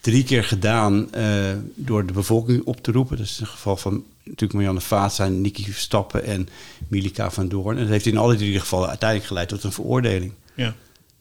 [0.00, 3.16] drie keer gedaan eh, door de bevolking op te roepen.
[3.16, 6.48] Dat is het geval van natuurlijk Marianne Vaatza, Nicky Verstappen en
[6.88, 7.76] Milika van Doorn.
[7.76, 10.32] En dat heeft in alle drie gevallen uiteindelijk geleid tot een veroordeling.
[10.54, 10.74] Ja.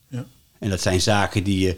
[0.07, 0.25] ja.
[0.59, 1.77] En dat zijn zaken die je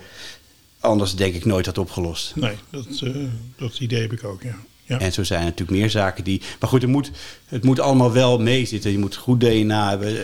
[0.79, 2.35] anders denk ik nooit had opgelost.
[2.35, 3.15] Nee, dat, eh,
[3.57, 4.55] dat idee heb ik ook, ja.
[4.87, 4.99] Ja.
[4.99, 6.41] En zo zijn er natuurlijk meer zaken die.
[6.59, 7.11] Maar goed, het moet,
[7.47, 8.91] het moet allemaal wel meezitten.
[8.91, 10.15] Je moet goed DNA hebben.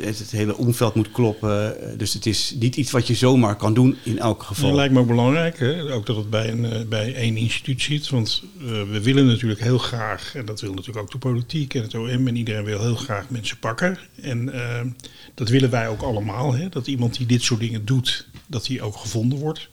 [0.00, 1.76] Het, het hele omveld moet kloppen.
[1.98, 4.68] Dus het is niet iets wat je zomaar kan doen in elk geval.
[4.68, 5.92] Dat lijkt me ook belangrijk, hè?
[5.92, 8.08] ook dat het bij, een, eh, bij één instituut zit.
[8.08, 11.82] Want eh, we willen natuurlijk heel graag, en dat wil natuurlijk ook de politiek en
[11.82, 13.98] het OM, en iedereen wil heel graag mensen pakken.
[14.20, 14.80] En eh,
[15.34, 16.68] dat willen wij ook allemaal, hè?
[16.68, 19.68] dat iemand die dit soort dingen doet, dat die ook gevonden wordt.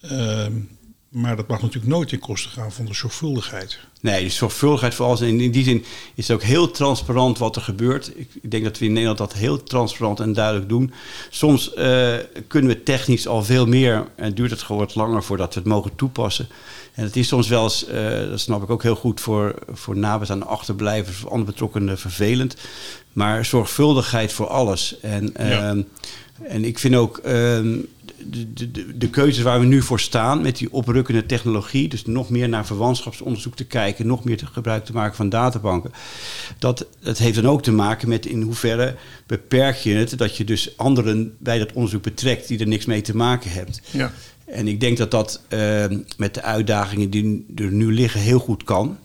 [0.00, 0.52] Ehm,
[1.10, 3.78] maar dat mag natuurlijk nooit ten koste gaan van de zorgvuldigheid.
[4.00, 5.20] Nee, de zorgvuldigheid voor alles.
[5.20, 8.12] En in die zin is het ook heel transparant wat er gebeurt.
[8.16, 10.92] Ik, denk dat we in Nederland dat heel transparant en duidelijk doen.
[11.30, 12.14] Soms eh,
[12.46, 15.68] kunnen we technisch al veel meer en duurt het gewoon wat langer voordat we het
[15.68, 16.48] mogen toepassen.
[16.94, 19.96] En het is soms wel eens, eh, dat snap ik ook heel goed, voor, voor
[19.96, 22.56] nabestaanden achterblijvers of andere betrokkenen vervelend.
[23.12, 25.00] Maar zorgvuldigheid voor alles.
[25.00, 25.68] En, Ja.
[25.68, 25.82] ehm,
[26.42, 27.78] en ik vind ook ehm,
[28.30, 32.30] de, de, de, keuzes waar we nu voor staan met die oprukkende technologie, dus nog
[32.30, 35.92] meer naar verwantschapsonderzoek te kijken, nog meer te gebruik te maken van databanken.
[36.58, 40.44] Dat, dat heeft dan ook te maken met in hoeverre beperk je het, dat je
[40.44, 43.80] dus anderen bij dat onderzoek betrekt die er niks mee te maken hebt.
[43.90, 44.12] Ja,
[44.44, 48.64] En ik denk dat dat ehm, met de uitdagingen die er nu liggen heel goed
[48.64, 48.98] kan.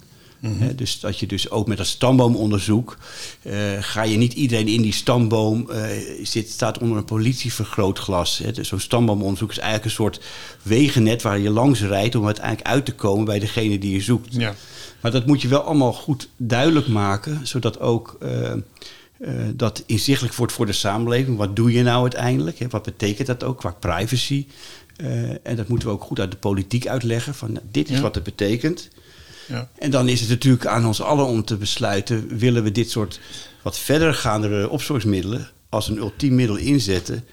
[0.54, 2.98] Hè, dus dat je dus ook met dat stamboomonderzoek
[3.42, 5.84] eh, ga je niet iedereen in die stamboom eh,
[6.24, 8.38] zit, staat onder een politievergrootglas.
[8.38, 8.52] Hè.
[8.52, 10.20] Dus zo'n stamboomonderzoek is eigenlijk een soort
[10.62, 14.34] wegennet waar je langs rijdt om uiteindelijk uit te komen bij degene die je zoekt.
[14.34, 14.56] ja.
[15.02, 18.54] Maar dat moet je wel allemaal goed duidelijk maken, zodat ook eh,
[19.54, 21.38] dat inzichtelijk wordt voor de samenleving.
[21.38, 22.60] Wat doe je nou uiteindelijk?
[22.60, 22.68] Hè?
[22.70, 24.46] Wat betekent dat ook qua privacy?
[25.44, 27.36] En dat moeten we ook goed uit de politiek uitleggen.
[27.36, 28.02] Van nou, dit is Ja.
[28.02, 28.90] wat het betekent.
[29.48, 29.70] Ja.
[29.78, 33.20] En dan is het natuurlijk aan ons allen om te besluiten: willen we dit soort
[33.62, 37.26] wat verdergaande opsporingsmiddelen als een ultiem middel inzetten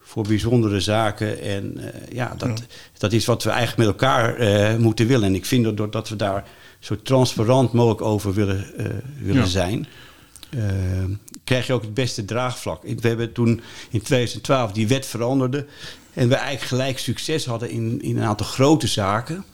[0.00, 1.40] voor bijzondere zaken?
[1.40, 2.62] En eh, ja, dat,
[2.98, 5.26] dat is wat we eigenlijk met elkaar eh, moeten willen.
[5.26, 6.44] En ik vind dat doordat we daar
[6.78, 8.86] zo transparant mogelijk over willen, eh,
[9.22, 9.48] willen Ja.
[9.48, 9.86] zijn.
[11.44, 12.82] krijg je ook het beste draagvlak.
[12.82, 15.66] We hebben toen in 2012 die wet veranderde.
[16.14, 19.44] En we eigenlijk gelijk succes hadden in, in een aantal grote zaken.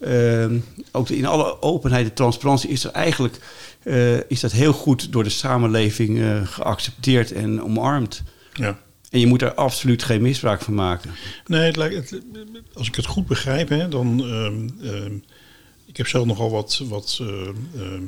[0.00, 0.58] Ehm,
[0.92, 3.38] ook in alle openheid en transparantie is er eigenlijk
[3.82, 8.22] eh, is dat heel goed door de samenleving eh, geaccepteerd en omarmd.
[8.54, 8.78] ja.
[9.10, 11.10] En je moet er absoluut geen misbruik van maken.
[11.46, 12.22] Nee, het lijkt, het-
[12.74, 14.20] als ik het goed begrijp, hè, dan.
[14.24, 15.14] ehm, ehm,
[15.86, 18.00] ik heb zelf nogal wat, wat ehm,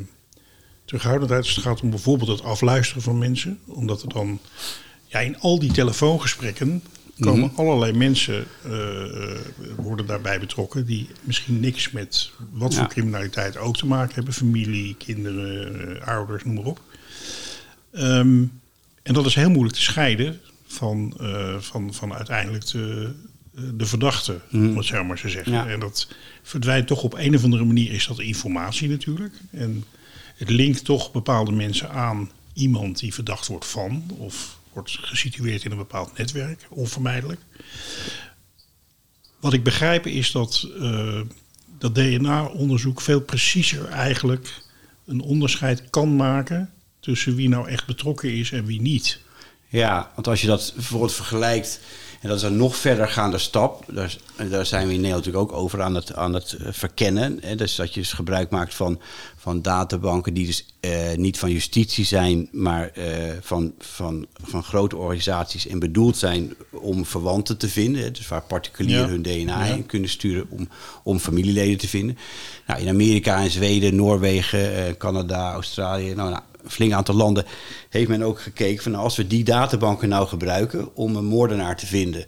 [0.85, 3.59] terughoudendheid als het gaat om bijvoorbeeld het afluisteren van mensen.
[3.67, 4.39] Omdat er dan.
[5.07, 6.83] Ja, in al die telefoongesprekken
[7.21, 7.61] komen Mhm.
[7.61, 9.39] allerlei mensen eh, eh,
[9.77, 12.89] worden daarbij betrokken die misschien niks met wat voor Ja.
[12.89, 14.33] criminaliteit ook te maken hebben.
[14.35, 16.81] Familie, kinderen, eh, ouders, noem maar op.
[17.93, 18.45] Ehm,
[19.03, 21.15] en dat is heel moeilijk te scheiden van,
[21.59, 23.13] van, van uiteindelijk de,
[23.75, 25.53] de verdachte, om het zo maar te zeggen.
[25.53, 25.67] Ja.
[25.69, 26.09] En dat
[26.43, 29.35] verdwijnt toch op een of andere manier, is dat informatie natuurlijk.
[29.51, 29.85] En
[30.37, 35.71] het linkt toch bepaalde mensen aan iemand die verdacht wordt van, of wordt gesitueerd in
[35.71, 37.41] een bepaald netwerk, onvermijdelijk.
[39.41, 41.21] Wat ik begrijp is dat uh,
[41.79, 44.63] dat DNA-onderzoek veel preciezer eigenlijk
[45.07, 49.21] een onderscheid kan maken tussen wie nou echt betrokken is en wie niet.
[49.69, 51.81] Ja, want als je dat bijvoorbeeld vergelijkt,
[52.21, 54.17] en dat is een nog verder gaande stap, daar,
[54.51, 57.39] daar zijn we in Nederland natuurlijk ook over aan het, aan het verkennen.
[57.43, 59.01] Hè, dus dat je dus gebruik maakt van,
[59.37, 63.07] van databanken die dus eh, niet van justitie zijn, maar eh,
[63.41, 68.03] van, van, van grote organisaties en bedoeld zijn om verwanten te vinden.
[68.03, 69.11] Hè, dus waar particulieren Ja.
[69.11, 69.73] hun DNA Ja.
[69.73, 70.69] heen kunnen sturen om,
[71.03, 72.19] om familieleden te vinden.
[72.67, 77.45] Nou, in Amerika en Zweden, Noorwegen, eh, Canada, Australië, nou, nou, een flink aantal landen
[77.89, 81.77] heeft men ook gekeken van nou, als we die databanken nou gebruiken om een moordenaar
[81.77, 82.27] te vinden.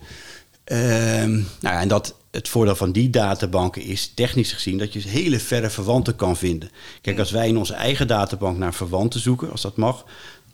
[0.64, 5.00] Ehm, nou, ja, en dat het voordeel van die databanken is, technisch gezien, dat je
[5.00, 6.70] hele verre verwanten kan vinden.
[7.00, 10.04] Kijk, als wij in onze eigen databank naar verwanten zoeken, als dat mag,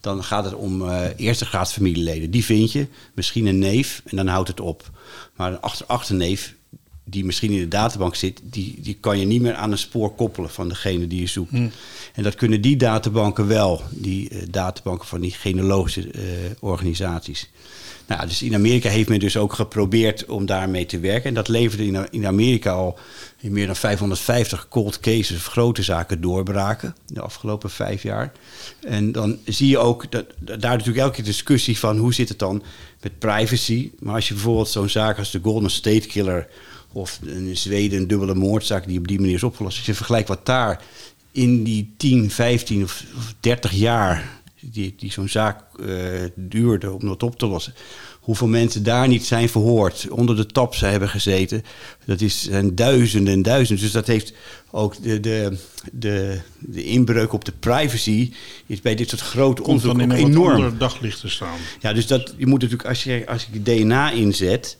[0.01, 2.31] dan gaat het om eh eerste graads familieleden.
[2.31, 4.91] Die vind je, misschien een neef, en dan houdt het op.
[5.37, 6.55] Maar een achter achterneef,
[7.11, 10.15] die misschien in de databank zit, die, die kan je niet meer aan een spoor
[10.15, 11.53] koppelen van degene die je zoekt.
[11.53, 16.23] En dat kunnen die databanken wel, die eh, databanken van die genealogische eh,
[16.61, 17.49] organisaties.
[18.09, 21.29] Nou, dus in Amerika heeft men dus ook geprobeerd om daarmee te werken.
[21.29, 22.99] En dat leverde in, in Amerika al
[23.41, 28.33] in meer dan 550 cold cases of grote zaken doorbraken de afgelopen vijf jaar.
[28.81, 32.63] En dan zie je ook dat, daar natuurlijk elke discussie van hoe zit het dan
[33.01, 33.91] met privacy.
[33.99, 36.49] Maar als je bijvoorbeeld zo'n zaak als de Golden State Killer
[36.93, 39.77] of in Zweden een dubbele moordzaak die op die manier is opgelost.
[39.77, 40.83] Als je vergelijkt wat daar
[41.33, 43.05] in die 10, 15 of
[43.41, 45.97] 30 jaar die, die zo'n zaak uh,
[46.35, 47.75] duurde om dat op te lossen.
[48.21, 51.65] Hoeveel mensen daar niet zijn verhoord, onder de tap ze hebben gezeten.
[52.05, 53.85] Dat is, zijn duizenden en duizenden.
[53.85, 54.33] Dus dat heeft
[54.71, 55.59] ook de, de,
[55.93, 58.33] de, de inbreuk op de privacy.
[58.67, 60.55] Is bij dit soort grote onderzoeken enorm.
[60.55, 61.59] onder daglicht te staan.
[61.81, 64.77] Ja, dus dat, je moet natuurlijk, als je, als je DNA inzet,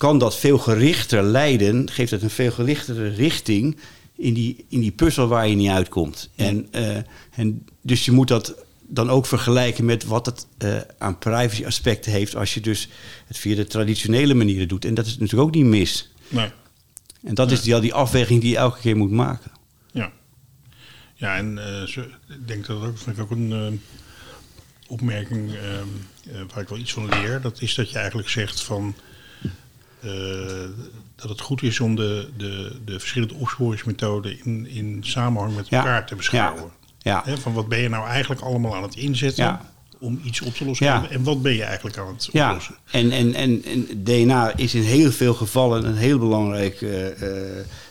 [0.00, 1.90] kan dat veel gerichter leiden.
[1.90, 3.76] Geeft het een veel gerichtere richting
[4.16, 6.30] in die, in die puzzel waar je niet uitkomt.
[6.36, 6.96] En, uh,
[7.34, 12.12] en dus je moet dat dan ook vergelijken met wat het uh, aan privacy aspecten
[12.12, 12.88] heeft als je dus
[13.26, 14.84] het via de traditionele manieren doet.
[14.84, 16.12] En dat is natuurlijk ook niet mis.
[16.28, 16.50] Nee.
[17.22, 19.50] En dat is die, al die afweging die je elke keer moet maken.
[19.92, 20.12] Ja,
[21.14, 23.80] ja en uh, zo, ik denk dat ook, vind ik ook een
[24.86, 25.50] opmerking
[26.52, 27.40] waar ik wel iets van leer.
[27.40, 28.94] Dat is dat je eigenlijk zegt van
[31.16, 36.00] dat het goed is om de, de, de verschillende opsporingsmethoden in, in samenhang met elkaar
[36.00, 36.04] ja.
[36.04, 36.70] te beschouwen.
[36.98, 37.22] Ja.
[37.24, 39.72] He, van wat ben je nou eigenlijk allemaal aan het inzetten ja.
[39.98, 40.86] om iets op te lossen?
[40.86, 41.08] Ja.
[41.10, 42.48] En wat ben je eigenlijk aan het ja.
[42.48, 42.74] oplossen?
[42.90, 47.06] En, en, en, en DNA is in heel veel gevallen een heel belangrijk, uh,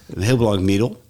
[0.08, 1.04] een heel belangrijk middel.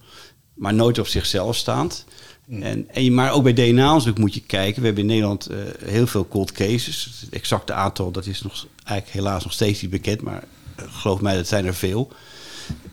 [0.53, 2.05] Maar nooit op zichzelf staand.
[2.45, 2.61] Mm.
[2.61, 4.79] En, en, maar ook bij DNA-onderzoek moet je kijken.
[4.79, 7.19] We hebben in Nederland uh, heel veel cold cases.
[7.21, 10.21] Het exacte aantal dat is nog, eigenlijk helaas nog steeds niet bekend.
[10.21, 10.43] Maar
[10.87, 12.11] geloof mij, dat zijn er veel.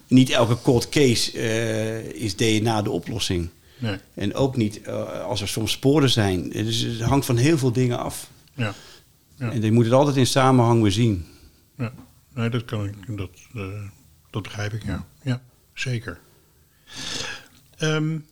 [0.07, 1.33] Niet elke cold case
[2.15, 3.49] is DNA de oplossing.
[3.79, 3.99] Nee.
[4.15, 6.51] En ook niet uh, als er soms sporen zijn.
[6.51, 8.31] Dus het hangt van heel veel dingen af.
[8.55, 8.75] Ja.
[9.35, 9.51] ja.
[9.51, 11.27] En je moet het altijd in samenhang weer zien.
[11.79, 11.93] Ja,
[12.35, 13.65] nee, dat, kan ik, dat, uh,
[14.31, 15.07] dat begrijp ik, ja.
[15.23, 15.43] Ja,
[15.75, 16.19] zeker.
[17.79, 18.27] Um,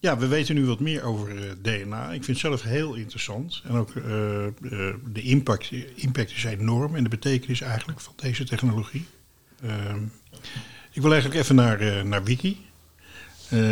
[0.00, 2.04] ja, we weten nu wat meer over uh, DNA.
[2.04, 3.62] Ik vind het zelf heel interessant.
[3.64, 3.92] En ook
[5.12, 9.06] de impact, impact is enorm en de betekenis eigenlijk van deze technologie.
[9.64, 10.12] Um,
[10.92, 12.66] ik wil eigenlijk even naar, naar Wiki.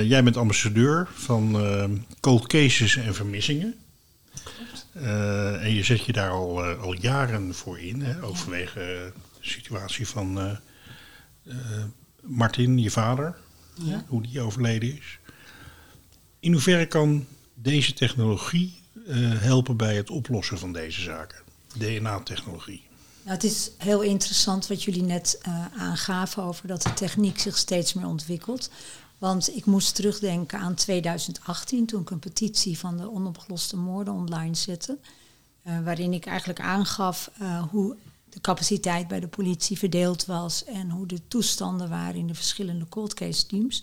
[0.02, 1.84] Jij bent ambassadeur van uh,
[2.20, 3.74] cold cases en vermissingen.
[4.92, 10.08] En je zet je daar al, al jaren voor in, hè, ook vanwege de situatie
[10.08, 10.58] van
[12.22, 13.36] Martin, je vader,
[13.74, 14.04] ja.
[14.08, 15.18] hoe die overleden is.
[16.40, 18.80] In hoeverre kan deze technologie
[19.38, 21.38] helpen bij het oplossen van deze zaken?
[21.74, 22.82] DNA-technologie.
[23.22, 25.40] Nou, het is heel interessant wat jullie net
[25.76, 28.70] aangaven over dat de techniek zich steeds meer ontwikkelt.
[29.18, 34.54] Want ik moest terugdenken aan 2018, toen ik een petitie van de onopgeloste moorden online
[34.54, 34.98] zette.
[35.66, 37.30] Uh, waarin ik eigenlijk aangaf
[37.70, 37.96] hoe
[38.28, 42.88] de capaciteit bij de politie verdeeld was en hoe de toestanden waren in de verschillende
[42.88, 43.82] cold case teams.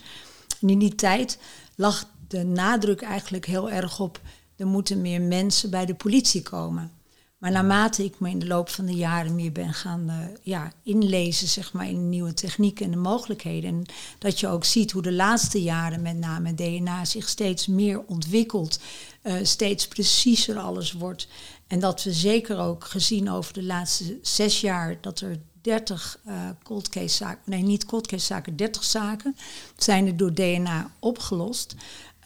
[0.62, 1.38] En in die tijd
[1.76, 4.22] lag de nadruk eigenlijk heel erg op
[4.56, 6.92] er moeten meer mensen bij de politie komen.
[7.38, 10.72] Maar naarmate ik me in de loop van de jaren meer ben gaan uh, ja,
[10.84, 13.70] inlezen zeg maar, in nieuwe technieken en de mogelijkheden.
[13.70, 13.86] En
[14.20, 18.80] dat je ook ziet hoe de laatste jaren met name DNA zich steeds meer ontwikkelt.
[19.24, 21.28] Uh, steeds preciezer alles wordt.
[21.68, 26.50] En dat we zeker ook gezien over de laatste zes jaar dat er 30 uh,
[26.64, 29.36] cold case zaken, nee niet cold case zaken, 30 zaken
[29.78, 31.76] zijn er door DNA opgelost.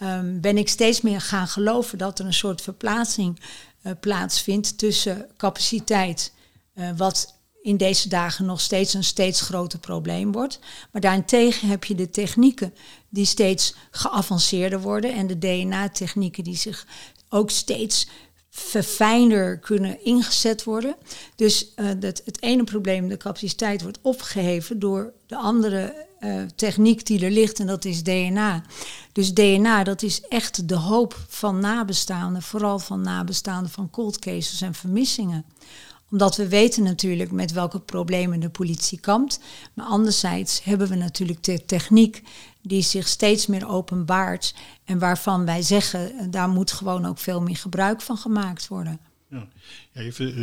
[0.04, 3.39] Um, ben ik steeds meer gaan geloven dat er een soort verplaatsing
[3.84, 6.34] uh, plaatsvindt tussen capaciteit,
[6.76, 10.60] uh, wat in deze dagen nog steeds een steeds groter probleem wordt.
[10.91, 12.74] Maar daarentegen heb je de technieken
[13.10, 16.86] die steeds geavanceerder worden en de DNA-technieken die zich
[17.30, 18.08] ook steeds
[18.50, 20.95] verfijnder kunnen ingezet worden.
[21.36, 27.06] Dus uh, dat, het ene probleem, de capaciteit, wordt opgeheven door de andere uh, techniek
[27.06, 28.64] die er ligt en dat is DNA.
[29.12, 34.62] Dus DNA, dat is echt de hoop van nabestaanden, vooral van nabestaanden van cold cases
[34.62, 35.46] en vermissingen
[36.12, 39.40] omdat we weten natuurlijk met welke problemen de politie kampt.
[39.74, 42.24] Maar anderzijds hebben we natuurlijk de techniek
[42.62, 44.54] die zich steeds meer openbaart.
[44.86, 49.00] En waarvan wij zeggen, daar moet gewoon ook veel meer gebruik van gemaakt worden.
[49.30, 49.48] Ja.
[49.92, 50.36] Ja, je, uh,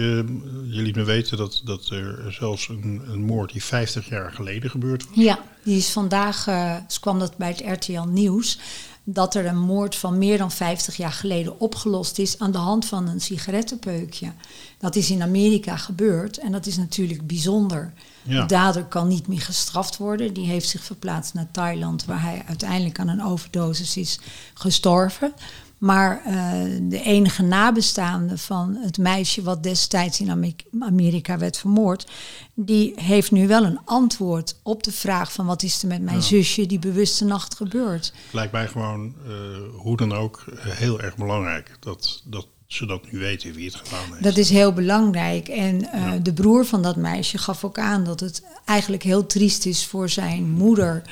[0.74, 4.70] je liet me weten dat, dat er zelfs een, een, moord die 50 jaar geleden
[4.70, 5.16] gebeurd was.
[5.16, 8.58] Ja, die is vandaag, uh, dus kwam dat bij het RTL Nieuws.
[9.04, 12.86] dat er een moord van meer dan 50 jaar geleden opgelost is aan de hand
[12.86, 14.32] van een sigarettenpeukje.
[14.78, 17.92] Dat is in Amerika gebeurd en dat is natuurlijk bijzonder.
[18.22, 18.40] Ja.
[18.40, 20.32] De dader kan niet meer gestraft worden.
[20.32, 24.18] Die heeft zich verplaatst naar Thailand, waar hij uiteindelijk aan een overdosis is
[24.54, 25.32] gestorven.
[25.78, 26.34] Maar eh,
[26.82, 32.06] de enige nabestaande van het meisje wat destijds in Ame- Amerika werd vermoord,
[32.54, 36.22] die heeft nu wel een antwoord op de vraag van wat is er met mijn
[36.22, 38.12] zusje die bewuste nacht gebeurd.
[38.30, 39.32] Lijkt mij gewoon, eh,
[39.76, 44.10] hoe dan ook, heel erg belangrijk dat, dat ze dat nu weten wie het gedaan
[44.10, 44.22] heeft.
[44.22, 45.48] Dat is heel belangrijk.
[45.48, 49.66] En eh, de broer van dat meisje gaf ook aan dat het eigenlijk heel triest
[49.66, 51.02] is voor zijn moeder.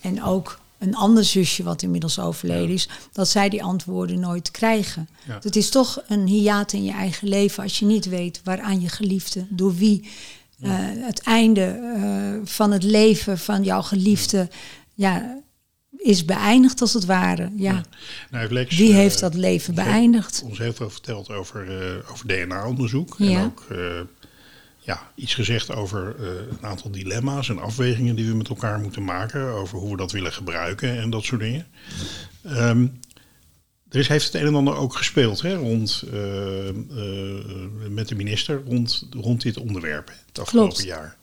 [0.00, 2.88] En ook een ander zusje wat inmiddels overleden is.
[3.12, 5.08] Dat zij die antwoorden nooit krijgen.
[5.26, 5.38] Ja.
[5.42, 8.88] Het is toch een hiaat in je eigen leven als je niet weet waaraan je
[8.88, 10.08] geliefde, door wie.
[10.60, 10.70] eh,
[11.06, 11.64] het einde
[11.94, 14.48] eh, van het leven van jouw geliefde
[14.94, 15.40] ja,
[15.96, 17.50] is beëindigd als het ware.
[17.56, 17.72] Ja.
[17.72, 17.84] Nou,
[18.30, 20.42] heeft Lex, Wie heeft dat leven beëindigd?
[20.44, 23.14] ons heel veel verteld over, eh, over DNA-onderzoek.
[23.18, 23.38] Ja.
[23.38, 23.66] En ook
[24.88, 29.04] ja, iets gezegd over eh, een aantal dilemma's en afwegingen die we met elkaar moeten
[29.04, 29.52] maken.
[29.52, 31.66] Over hoe we dat willen gebruiken en dat soort dingen.
[32.42, 32.86] Ehm,
[33.88, 36.74] er is, heeft het een en ander ook gespeeld hè, rond, eh, eh,
[37.90, 40.88] met de minister rond, rond dit onderwerp het afgelopen Klopt.
[40.88, 41.16] jaar.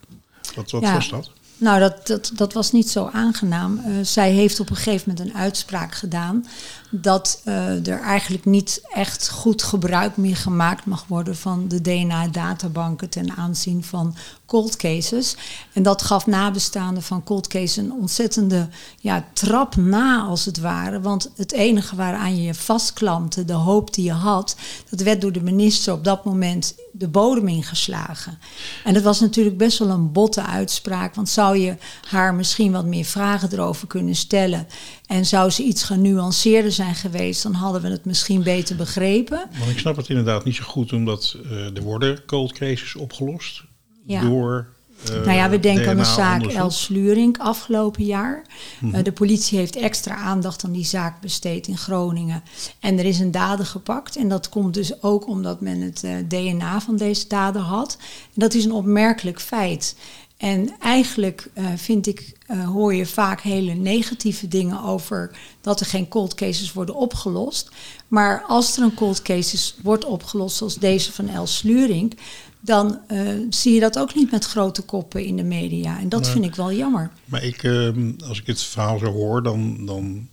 [0.54, 0.94] Wat, wat Ja.
[0.94, 1.30] was dat?
[1.58, 3.80] Nou, dat, dat, dat was niet zo aangenaam.
[4.02, 6.46] Zij heeft op een gegeven moment een uitspraak gedaan
[6.90, 13.08] dat eh, er eigenlijk niet echt goed gebruik meer gemaakt mag worden van de DNA-databanken
[13.08, 14.16] ten aanzien van
[14.46, 15.36] cold cases.
[15.72, 18.68] En dat gaf nabestaanden van cold cases een ontzettende
[19.00, 21.00] ja, trap na, als het ware.
[21.00, 24.56] Want het enige waaraan je je vastklampte, de hoop die je had,
[24.90, 28.38] dat werd door de minister op dat moment de bodem ingeslagen.
[28.84, 31.76] En dat was natuurlijk best wel een botte uitspraak, want zou je
[32.08, 34.66] haar misschien wat meer vragen erover kunnen stellen
[35.06, 39.48] en zou ze iets genuanceerder zijn geweest, dan hadden we het misschien beter begrepen.
[39.58, 43.62] Want ik snap het inderdaad niet zo goed, omdat eh, er worden cold cases opgelost
[44.06, 44.20] Ja.
[44.20, 44.66] door.
[45.04, 46.42] eh, Nou ja, we denken aan de zaak.
[46.46, 48.44] Els Slurink afgelopen jaar.
[48.92, 52.42] Eh, de politie heeft extra aandacht aan die zaak besteed in Groningen.
[52.80, 54.16] En er is een dader gepakt.
[54.16, 57.96] En dat komt dus ook omdat men het DNA van deze dader had.
[58.00, 59.96] En dat is een opmerkelijk feit.
[60.36, 65.86] En eigenlijk eh, vind ik, eh, hoor je vaak hele negatieve dingen over dat er
[65.86, 67.70] geen cold cases worden opgelost.
[68.08, 72.12] Maar als er een cold case wordt opgelost, zoals deze van Els Slurink,
[72.60, 73.20] dan eh,
[73.50, 75.98] zie je dat ook niet met grote koppen in de media.
[75.98, 77.10] En dat vind ik wel jammer.
[77.24, 80.28] Maar ik, ehm, als ik het verhaal zo hoor, dan, dan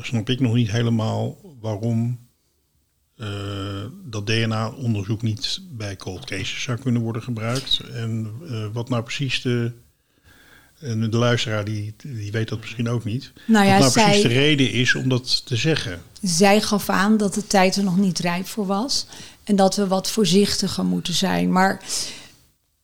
[0.00, 2.18] snap ik nog niet helemaal waarom
[4.04, 7.80] dat DNA-onderzoek niet bij cold cases zou kunnen worden gebruikt.
[7.92, 9.72] En eh, wat nou precies de.
[10.80, 13.32] En de luisteraar die, die weet dat misschien ook niet.
[13.46, 16.02] Nou ja, wat nou zij- precies de reden is om dat te zeggen.
[16.22, 19.06] Zij gaf aan dat de tijd er nog niet rijp voor was.
[19.44, 21.52] En dat we wat voorzichtiger moeten zijn.
[21.52, 21.80] Maar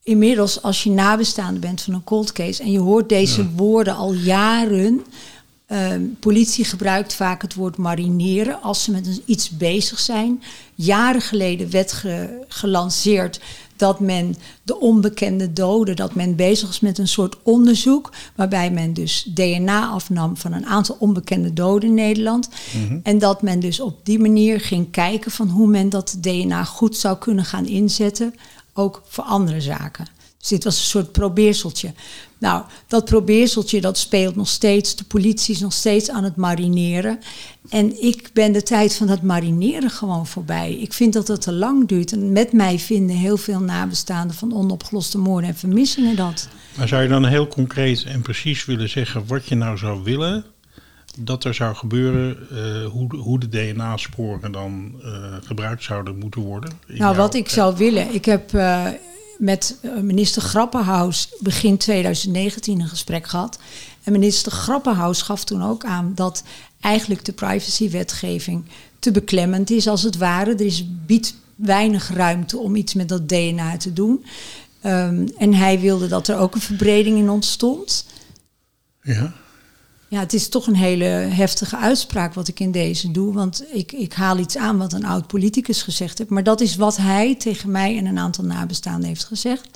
[0.02, 4.12] inmiddels, als je nabestaande bent van een cold case en je hoort deze woorden al
[4.12, 5.04] jaren.
[5.68, 10.42] Ehm, politie gebruikt vaak het woord marineren als ze met iets bezig zijn.
[10.74, 13.40] Jaren geleden werd ge- gelanceerd
[13.76, 18.92] dat men de onbekende doden, dat men bezig was met een soort onderzoek, waarbij men
[18.92, 22.48] dus DNA afnam van een aantal onbekende doden in Nederland.
[23.02, 26.96] En dat men dus op die manier ging kijken van hoe men dat DNA goed
[26.96, 28.34] zou kunnen gaan inzetten,
[28.72, 30.06] ook voor andere zaken.
[30.38, 31.92] Dus dit was een soort probeerseltje.
[32.38, 34.96] Nou, dat probeerseltje dat speelt nog steeds.
[34.96, 37.18] De politie is nog steeds aan het marineren.
[37.68, 40.72] En ik ben de tijd van dat marineren gewoon voorbij.
[40.74, 42.12] Ik vind dat het te lang duurt.
[42.12, 46.48] En met mij vinden heel veel nabestaanden van onopgeloste moorden en vermissingen dat.
[46.76, 50.44] Maar zou je dan heel concreet en precies willen zeggen wat je nou zou willen
[51.20, 55.10] dat er zou gebeuren, eh, hoe, de- hoe de DNA-sporen dan eh,
[55.44, 56.70] gebruikt zouden moeten worden?
[56.86, 58.14] Nou, wat ik zou willen.
[58.14, 58.86] Ik heb eh,
[59.38, 63.58] met eh, minister Grappenhaus begin 2019 een gesprek gehad.
[64.02, 66.42] En minister Grappenhaus gaf toen ook aan dat
[66.80, 68.64] eigenlijk de privacywetgeving
[68.98, 70.54] te beklemmend is, als het ware.
[70.54, 74.24] Er is, biedt weinig ruimte om iets met dat DNA te doen.
[74.80, 78.06] Ehm, en hij wilde dat er ook een verbreding in ontstond.
[79.02, 79.34] Ja,
[80.08, 83.32] Ja, het is toch een hele heftige uitspraak wat ik in deze doe.
[83.32, 86.30] Want ik, ik haal iets aan wat een oud politicus gezegd heeft.
[86.30, 89.68] Maar dat is wat hij tegen mij en een aantal nabestaanden heeft gezegd.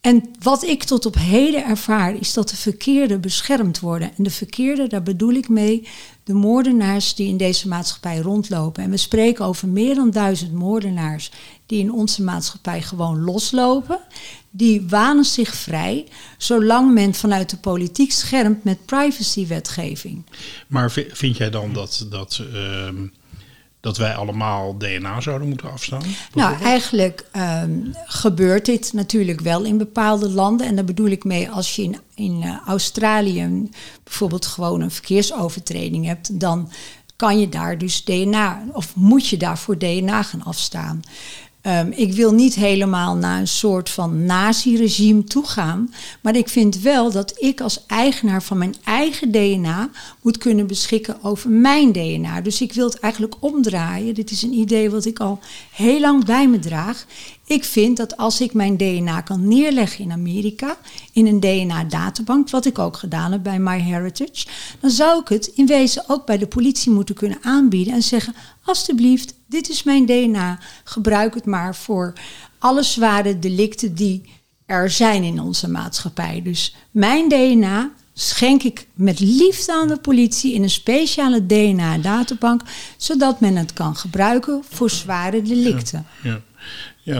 [0.00, 4.10] En wat ik tot op heden ervaar, is dat de verkeerden beschermd worden.
[4.16, 5.88] En de verkeerden, daar bedoel ik mee
[6.24, 8.82] de moordenaars die in deze maatschappij rondlopen.
[8.82, 11.30] En we spreken over meer dan duizend moordenaars
[11.66, 14.00] die in onze maatschappij gewoon loslopen.
[14.52, 16.06] Die wanen zich vrij,
[16.38, 20.24] zolang men vanuit de politiek schermt met privacywetgeving.
[20.68, 23.06] Maar vi- vind jij dan dat, dat, ehm,
[23.80, 26.02] dat wij allemaal DNA zouden moeten afstaan?
[26.34, 27.70] Nou, eigenlijk ehm,
[28.04, 30.66] gebeurt dit natuurlijk wel in bepaalde landen.
[30.66, 33.68] En daar bedoel ik mee, als je in, in eh, Australië
[34.04, 36.70] bijvoorbeeld gewoon een verkeersovertreding hebt, dan
[37.16, 41.02] kan je daar dus DNA, of moet je daarvoor DNA gaan afstaan.
[41.62, 45.94] Ehm, ik wil niet helemaal naar een soort van nazi-regime toegaan.
[46.22, 49.90] Maar ik vind wel dat ik als eigenaar van mijn eigen DNA
[50.22, 52.40] moet kunnen beschikken over mijn DNA.
[52.40, 54.14] Dus ik wil het eigenlijk omdraaien.
[54.14, 55.38] Dit is een idee wat ik al
[55.72, 57.06] heel lang bij me draag.
[57.50, 60.76] Ik vind dat als ik mijn DNA kan neerleggen in Amerika,
[61.12, 64.46] in een DNA-databank, wat ik ook gedaan heb bij MyHeritage,
[64.80, 68.34] dan zou ik het in wezen ook bij de politie moeten kunnen aanbieden en zeggen:
[68.64, 72.12] alstublieft, dit is mijn DNA, gebruik het maar voor
[72.58, 74.22] alle zware delicten die
[74.66, 76.42] er zijn in onze maatschappij.
[76.42, 82.62] Dus mijn DNA schenk ik met liefde aan de politie in een speciale DNA-databank,
[82.96, 86.06] zodat men het kan gebruiken voor zware delicten.
[86.22, 86.42] Ja, ja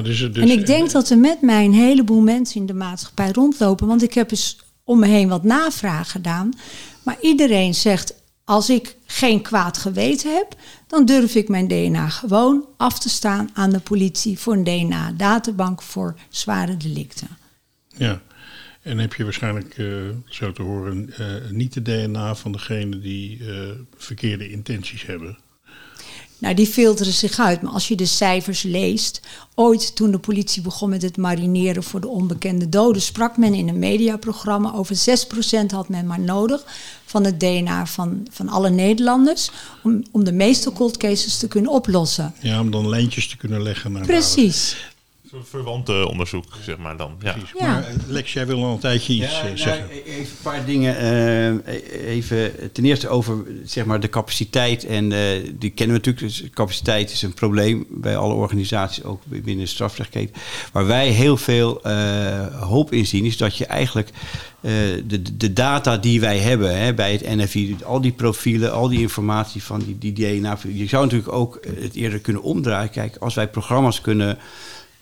[0.03, 3.30] dus, dus, En ik denk dat er met mij een heleboel mensen in de maatschappij
[3.30, 3.86] rondlopen.
[3.86, 6.51] Want ik heb eens om me heen wat navraag gedaan.
[7.03, 8.14] Maar iedereen zegt,
[8.45, 13.51] als ik geen kwaad geweten heb, dan durf ik mijn DNA gewoon af te staan
[13.53, 17.28] aan de politie voor een DNA-databank voor zware delicten.
[17.97, 18.20] Ja,
[18.82, 19.86] en heb je waarschijnlijk, eh,
[20.28, 25.38] zo te horen, eh, niet de DNA van degene die eh, verkeerde intenties hebben.
[26.41, 27.62] Nou, die filteren zich uit.
[27.62, 29.20] Maar als je de cijfers leest.
[29.55, 33.68] Ooit toen de politie begon met het marineren voor de onbekende doden, sprak men in
[33.68, 36.64] een mediaprogramma over 6% had men maar nodig
[37.05, 39.51] van het DNA van, van alle Nederlanders.
[39.82, 42.34] Om, om de meeste cold cases te kunnen oplossen.
[42.41, 44.89] Ja, om dan lijntjes te kunnen leggen naar Precies.
[45.31, 47.16] Zo'n verwante onderzoek, zeg maar dan.
[47.22, 47.37] Ja.
[47.59, 47.66] Ja.
[47.66, 49.91] Maar eh, Lex, jij wil al een tijdje iets Ja, eh, nou, zeggen.
[49.91, 50.97] even een paar dingen.
[51.64, 54.85] eh, even ten eerste over zeg maar, de capaciteit.
[54.85, 55.20] En eh,
[55.55, 56.20] die kennen we natuurlijk.
[56.41, 60.35] Dus capaciteit is een probleem bij alle organisaties, ook binnen de strafrechtketen.
[60.72, 64.09] Waar wij heel veel eh, hoop in zien, is dat je eigenlijk
[64.61, 64.72] eh,
[65.07, 69.01] de, de data die wij hebben hè, bij het NFI, al die profielen, al die
[69.01, 70.59] informatie van die, die DNA.
[70.72, 72.91] Je zou natuurlijk ook het eerder kunnen omdraaien.
[72.91, 74.39] Kijk, als wij programma's kunnen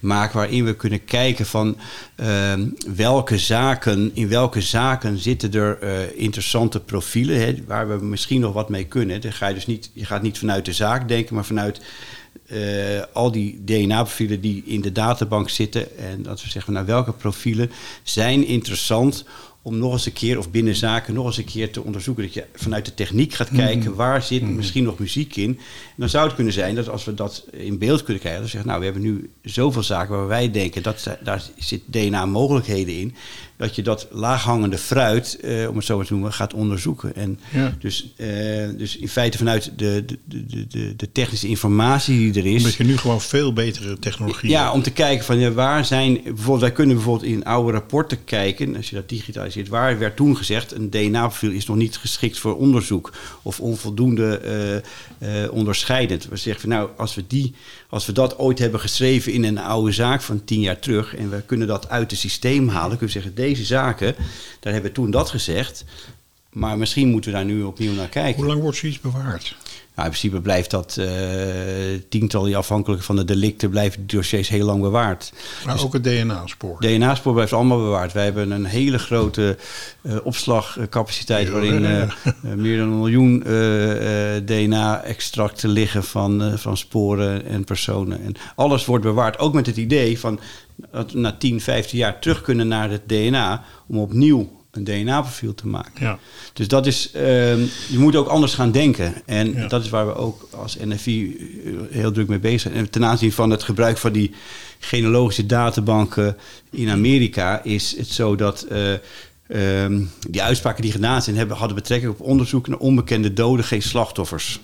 [0.00, 1.76] maken waarin we kunnen kijken van
[2.14, 8.40] ehm, welke zaken, in welke zaken zitten er eh, interessante profielen, hè, waar we misschien
[8.40, 9.20] nog wat mee kunnen.
[9.20, 11.80] Dan ga je dus niet, je gaat niet vanuit de zaak denken, maar vanuit
[12.46, 15.98] eh, al die DNA-profielen die in de databank zitten.
[15.98, 17.70] En dat we zeggen, nou welke profielen
[18.02, 19.24] zijn interessant
[19.62, 22.24] om nog eens een keer, of binnen zaken, nog eens een keer te onderzoeken.
[22.24, 25.48] Dat je vanuit de techniek gaat kijken, waar zit misschien nog muziek in.
[25.48, 28.50] En dan zou het kunnen zijn dat als we dat in beeld kunnen krijgen, dan
[28.50, 33.14] zeggen nou, we hebben nu zoveel zaken waar wij denken, dat, daar zit DNA-mogelijkheden in.
[33.58, 37.14] Dat je dat laaghangende fruit, eh, om het zo maar te noemen, gaat onderzoeken.
[37.16, 37.76] En Ja.
[37.80, 38.28] dus, eh,
[38.76, 42.56] dus in feite vanuit de, de, de, de, de technische informatie die er is.
[42.56, 44.74] Omdat je nu gewoon veel betere technologie Ja, hebt.
[44.74, 46.20] om te kijken van ja, waar zijn.
[46.24, 48.76] Bijvoorbeeld, wij kunnen bijvoorbeeld in oude rapporten kijken.
[48.76, 50.72] Als je dat digitaliseert, waar werd toen gezegd.
[50.72, 53.12] een DNA-profiel is nog niet geschikt voor onderzoek.
[53.42, 54.40] of onvoldoende
[55.18, 56.28] eh, onderscheidend.
[56.28, 57.54] We zeggen van nou, als we, die,
[57.88, 61.14] als we dat ooit hebben geschreven in een oude zaak van tien jaar terug.
[61.14, 62.98] en we kunnen dat uit het systeem halen.
[62.98, 64.14] kunnen we zeggen, deze zaken,
[64.60, 65.84] daar hebben we toen dat gezegd.
[66.52, 68.36] Maar misschien moeten we daar nu opnieuw naar kijken.
[68.36, 69.56] Hoe lang wordt zoiets bewaard?
[69.98, 71.06] Nou, in principe blijft dat eh
[72.08, 75.32] tientallen, afhankelijk van de delicten, blijven dossiers heel lang bewaard.
[75.66, 76.80] Maar ook het DNA-spoor.
[76.80, 78.12] DNA-spoor blijft allemaal bewaard.
[78.12, 79.56] Wij hebben een hele grote
[80.02, 82.10] eh, opslagcapaciteit Ja, waarin eh,
[82.54, 83.42] meer dan een miljoen
[84.44, 88.22] DNA-extracten liggen van, van sporen en personen.
[88.22, 90.40] En alles wordt bewaard, ook met het idee van
[90.90, 95.54] dat we na 10, 15 jaar terug kunnen naar het DNA om opnieuw een DNA-profiel
[95.54, 96.04] te maken.
[96.06, 96.18] Ja.
[96.52, 99.14] Dus dat is, ehm, je moet ook anders gaan denken.
[99.26, 99.66] En Ja.
[99.68, 102.74] dat is waar we ook als NFI eh, heel druk mee bezig zijn.
[102.74, 104.34] En ten aanzien van het gebruik van die
[104.78, 106.36] genealogische databanken
[106.70, 108.92] in Amerika is het zo dat eh,
[109.48, 113.82] ehm, die uitspraken die gedaan zijn hebben, hadden betrekking op onderzoek naar onbekende doden, geen
[113.82, 114.60] slachtoffers.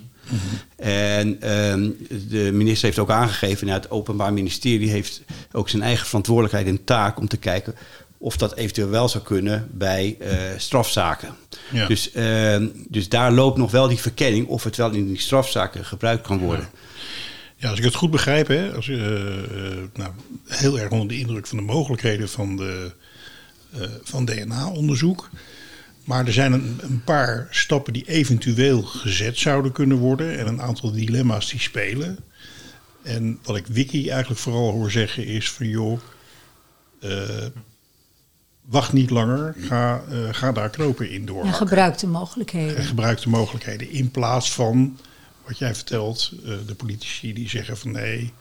[0.76, 1.90] En ehm,
[2.28, 6.84] de minister heeft ook aangegeven, nou, het Openbaar Ministerie heeft ook zijn eigen verantwoordelijkheid en
[6.84, 7.74] taak om te kijken
[8.24, 11.34] of dat eventueel wel zou kunnen bij eh, strafzaken.
[11.72, 11.86] Ja.
[11.86, 15.84] Dus, ehm, dus daar loopt nog wel die verkenning of het wel in die strafzaken
[15.84, 16.68] gebruikt kan worden.
[17.56, 18.98] Ja, als ik het goed begrijp, hè, als, eh,
[19.94, 20.12] nou,
[20.46, 22.92] heel erg onder de indruk van de mogelijkheden van, de,
[24.02, 25.30] van DNA-onderzoek.
[26.04, 30.38] Maar er zijn een, een paar stappen die eventueel gezet zouden kunnen worden.
[30.38, 32.18] En een aantal dilemma's die spelen.
[33.02, 36.00] En wat ik Wiki eigenlijk vooral hoor zeggen is van joh,
[38.64, 41.44] wacht niet langer, ga, eh, ga daar knopen in door.
[41.44, 42.76] En gebruik de mogelijkheden.
[42.76, 44.98] En gebruik de mogelijkheden in plaats van
[45.46, 48.32] wat jij vertelt, eh, de politici die zeggen van nee,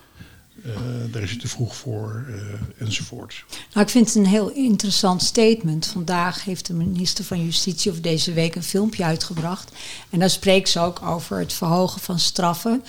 [0.63, 0.71] eh,
[1.11, 3.45] daar is het te vroeg voor eh, enzovoort.
[3.74, 5.88] Nou, ik vind het een heel interessant statement.
[5.88, 9.71] Vandaag heeft de minister van Justitie of deze week een filmpje uitgebracht.
[10.09, 12.84] En daar spreekt ze ook over het verhogen van straffen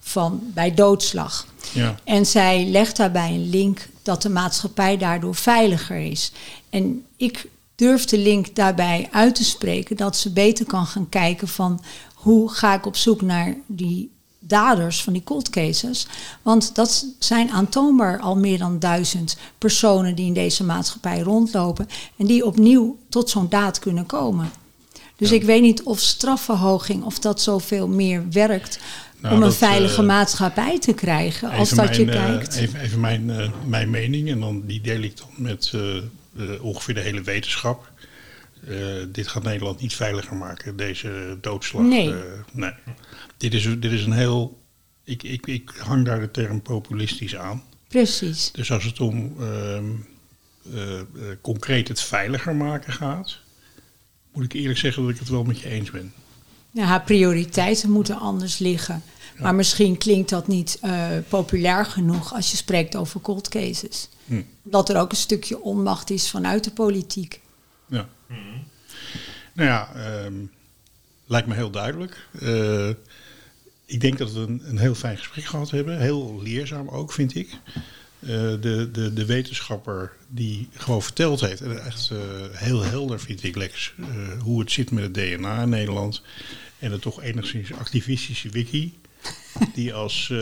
[0.00, 1.46] van, bij doodslag.
[1.72, 1.94] Ja.
[2.04, 6.32] En zij legt daarbij een link dat de maatschappij daardoor veiliger is.
[6.70, 11.48] En ik durf de link daarbij uit te spreken dat ze beter kan gaan kijken
[11.48, 11.80] van
[12.14, 16.06] hoe ga ik op zoek naar die daders van die cold cases.
[16.42, 22.26] Want dat zijn aantoonbaar al meer dan duizend personen die in deze maatschappij rondlopen en
[22.26, 24.50] die opnieuw tot zo'n daad kunnen komen.
[25.16, 28.78] Dus ik weet niet of strafverhoging, of dat zoveel meer werkt
[29.20, 31.50] Nou, om een veilige eh, maatschappij te krijgen.
[31.50, 32.56] Als Even dat je mijn, eh, kijkt.
[32.56, 35.72] even even mijn, eh, mijn mening en dan, die deel ik dan met
[36.60, 37.90] ongeveer de hele wetenschap.
[39.08, 41.82] Dit gaat Nederland niet veiliger maken, deze doodslag.
[41.82, 42.14] Nee.
[42.52, 42.72] nee.
[43.36, 44.58] Dit, is, dit is een heel.
[45.04, 47.62] Ik, ik, ik hang daar de term populistisch aan.
[47.88, 48.52] Precies.
[48.52, 49.84] Dus als het om ehm,
[50.74, 51.06] eh, eh,
[51.40, 53.38] concreet het veiliger maken gaat,
[54.32, 56.12] moet ik eerlijk zeggen dat ik het wel met je eens ben.
[56.70, 59.02] Ja, haar prioriteiten moeten anders liggen.
[59.38, 64.08] Maar misschien klinkt dat niet eh, populair genoeg als je spreekt over cold cases.
[64.24, 64.42] Hm.
[64.62, 67.40] Dat er ook een stukje onmacht is vanuit de politiek.
[67.86, 68.08] Ja.
[69.52, 70.34] Nou ja, ehm,
[71.26, 72.28] lijkt me heel duidelijk.
[72.40, 72.88] Eh,
[73.84, 76.00] ik denk dat we een, een heel fijn gesprek gehad hebben.
[76.00, 77.58] Heel leerzaam ook, vind ik.
[78.20, 78.28] Eh,
[78.60, 82.18] de, de, de wetenschapper die gewoon verteld heeft, en echt eh,
[82.52, 86.22] heel helder vind ik Lex, eh, hoe het zit met het DNA in Nederland.
[86.78, 88.98] En de toch enigszins activistische wiki,
[89.74, 90.32] die als,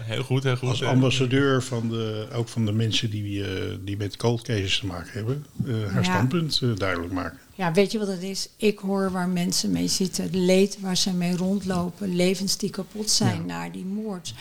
[0.00, 0.68] Heel goed, heel goed.
[0.68, 4.86] als ambassadeur van de, ook van de mensen die, eh, die met cold cases te
[4.86, 6.12] maken hebben, eh, haar Ja.
[6.12, 7.38] standpunt eh, duidelijk maken.
[7.54, 8.48] Ja, weet je wat het is?
[8.56, 13.10] Ik hoor waar mensen mee zitten, het leed waar ze mee rondlopen, levens die kapot
[13.10, 13.44] zijn Ja.
[13.46, 14.34] na die moord.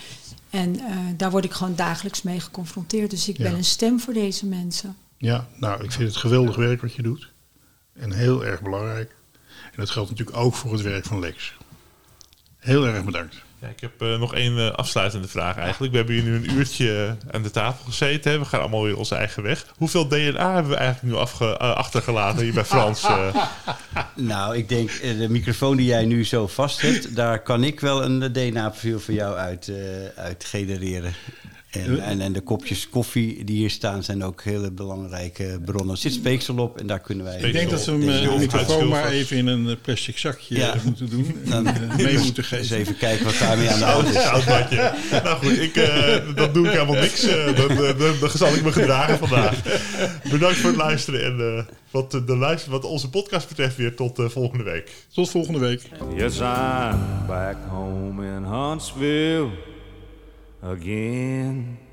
[0.50, 3.10] En eh, daar word ik gewoon dagelijks mee geconfronteerd.
[3.10, 3.44] Dus ik Ja.
[3.44, 4.96] ben een stem voor deze mensen.
[5.18, 7.30] Ja, nou, ik vind het geweldig werk wat je doet.
[7.94, 9.16] En heel erg belangrijk.
[9.64, 11.54] En dat geldt natuurlijk ook voor het werk van Lex.
[12.58, 13.36] Heel erg bedankt.
[13.62, 15.92] Ja, ik heb eh, nog één eh, afsluitende vraag eigenlijk.
[15.92, 18.40] We hebben hier nu een uurtje aan de tafel gezeten.
[18.40, 19.66] We gaan allemaal weer onze eigen weg.
[19.78, 23.04] Hoeveel DNA hebben we eigenlijk nu eh, achtergelaten hier bij Frans?
[23.04, 23.36] eh?
[24.16, 27.80] Nou, ik denk, eh, de microfoon die jij nu zo vast hebt, daar kan ik
[27.80, 29.76] wel een eh, DNA-profiel voor jou uit, eh,
[30.24, 31.14] uit genereren.
[31.84, 35.92] En, en, en de kopjes koffie die hier staan zijn ook hele belangrijke bronnen.
[35.94, 37.40] Er zit speeksel op en daar kunnen wij...
[37.42, 40.56] Ik denk dat we hem, eh, de microfoon maar even in een eh, plastic zakje
[40.58, 40.74] Ja.
[40.74, 41.36] eh, moeten doen.
[41.46, 42.78] En Dan- eh, mee moeten Eens geven.
[42.78, 44.14] even kijken wat daarmee aan de hand is.
[45.24, 47.24] Nou goed, ik, eh, dat doe ik helemaal niks.
[47.24, 49.62] Eh, dan, eh, dan, dan zal ik me gedragen vandaag.
[50.32, 51.24] Bedankt voor het luisteren.
[51.26, 54.92] En eh, wat, de luister, wat onze podcast betreft weer tot eh, volgende week.
[55.14, 55.82] Tot volgende week.
[56.16, 59.48] Yes, I'm back home in Huntsville
[60.66, 61.85] again.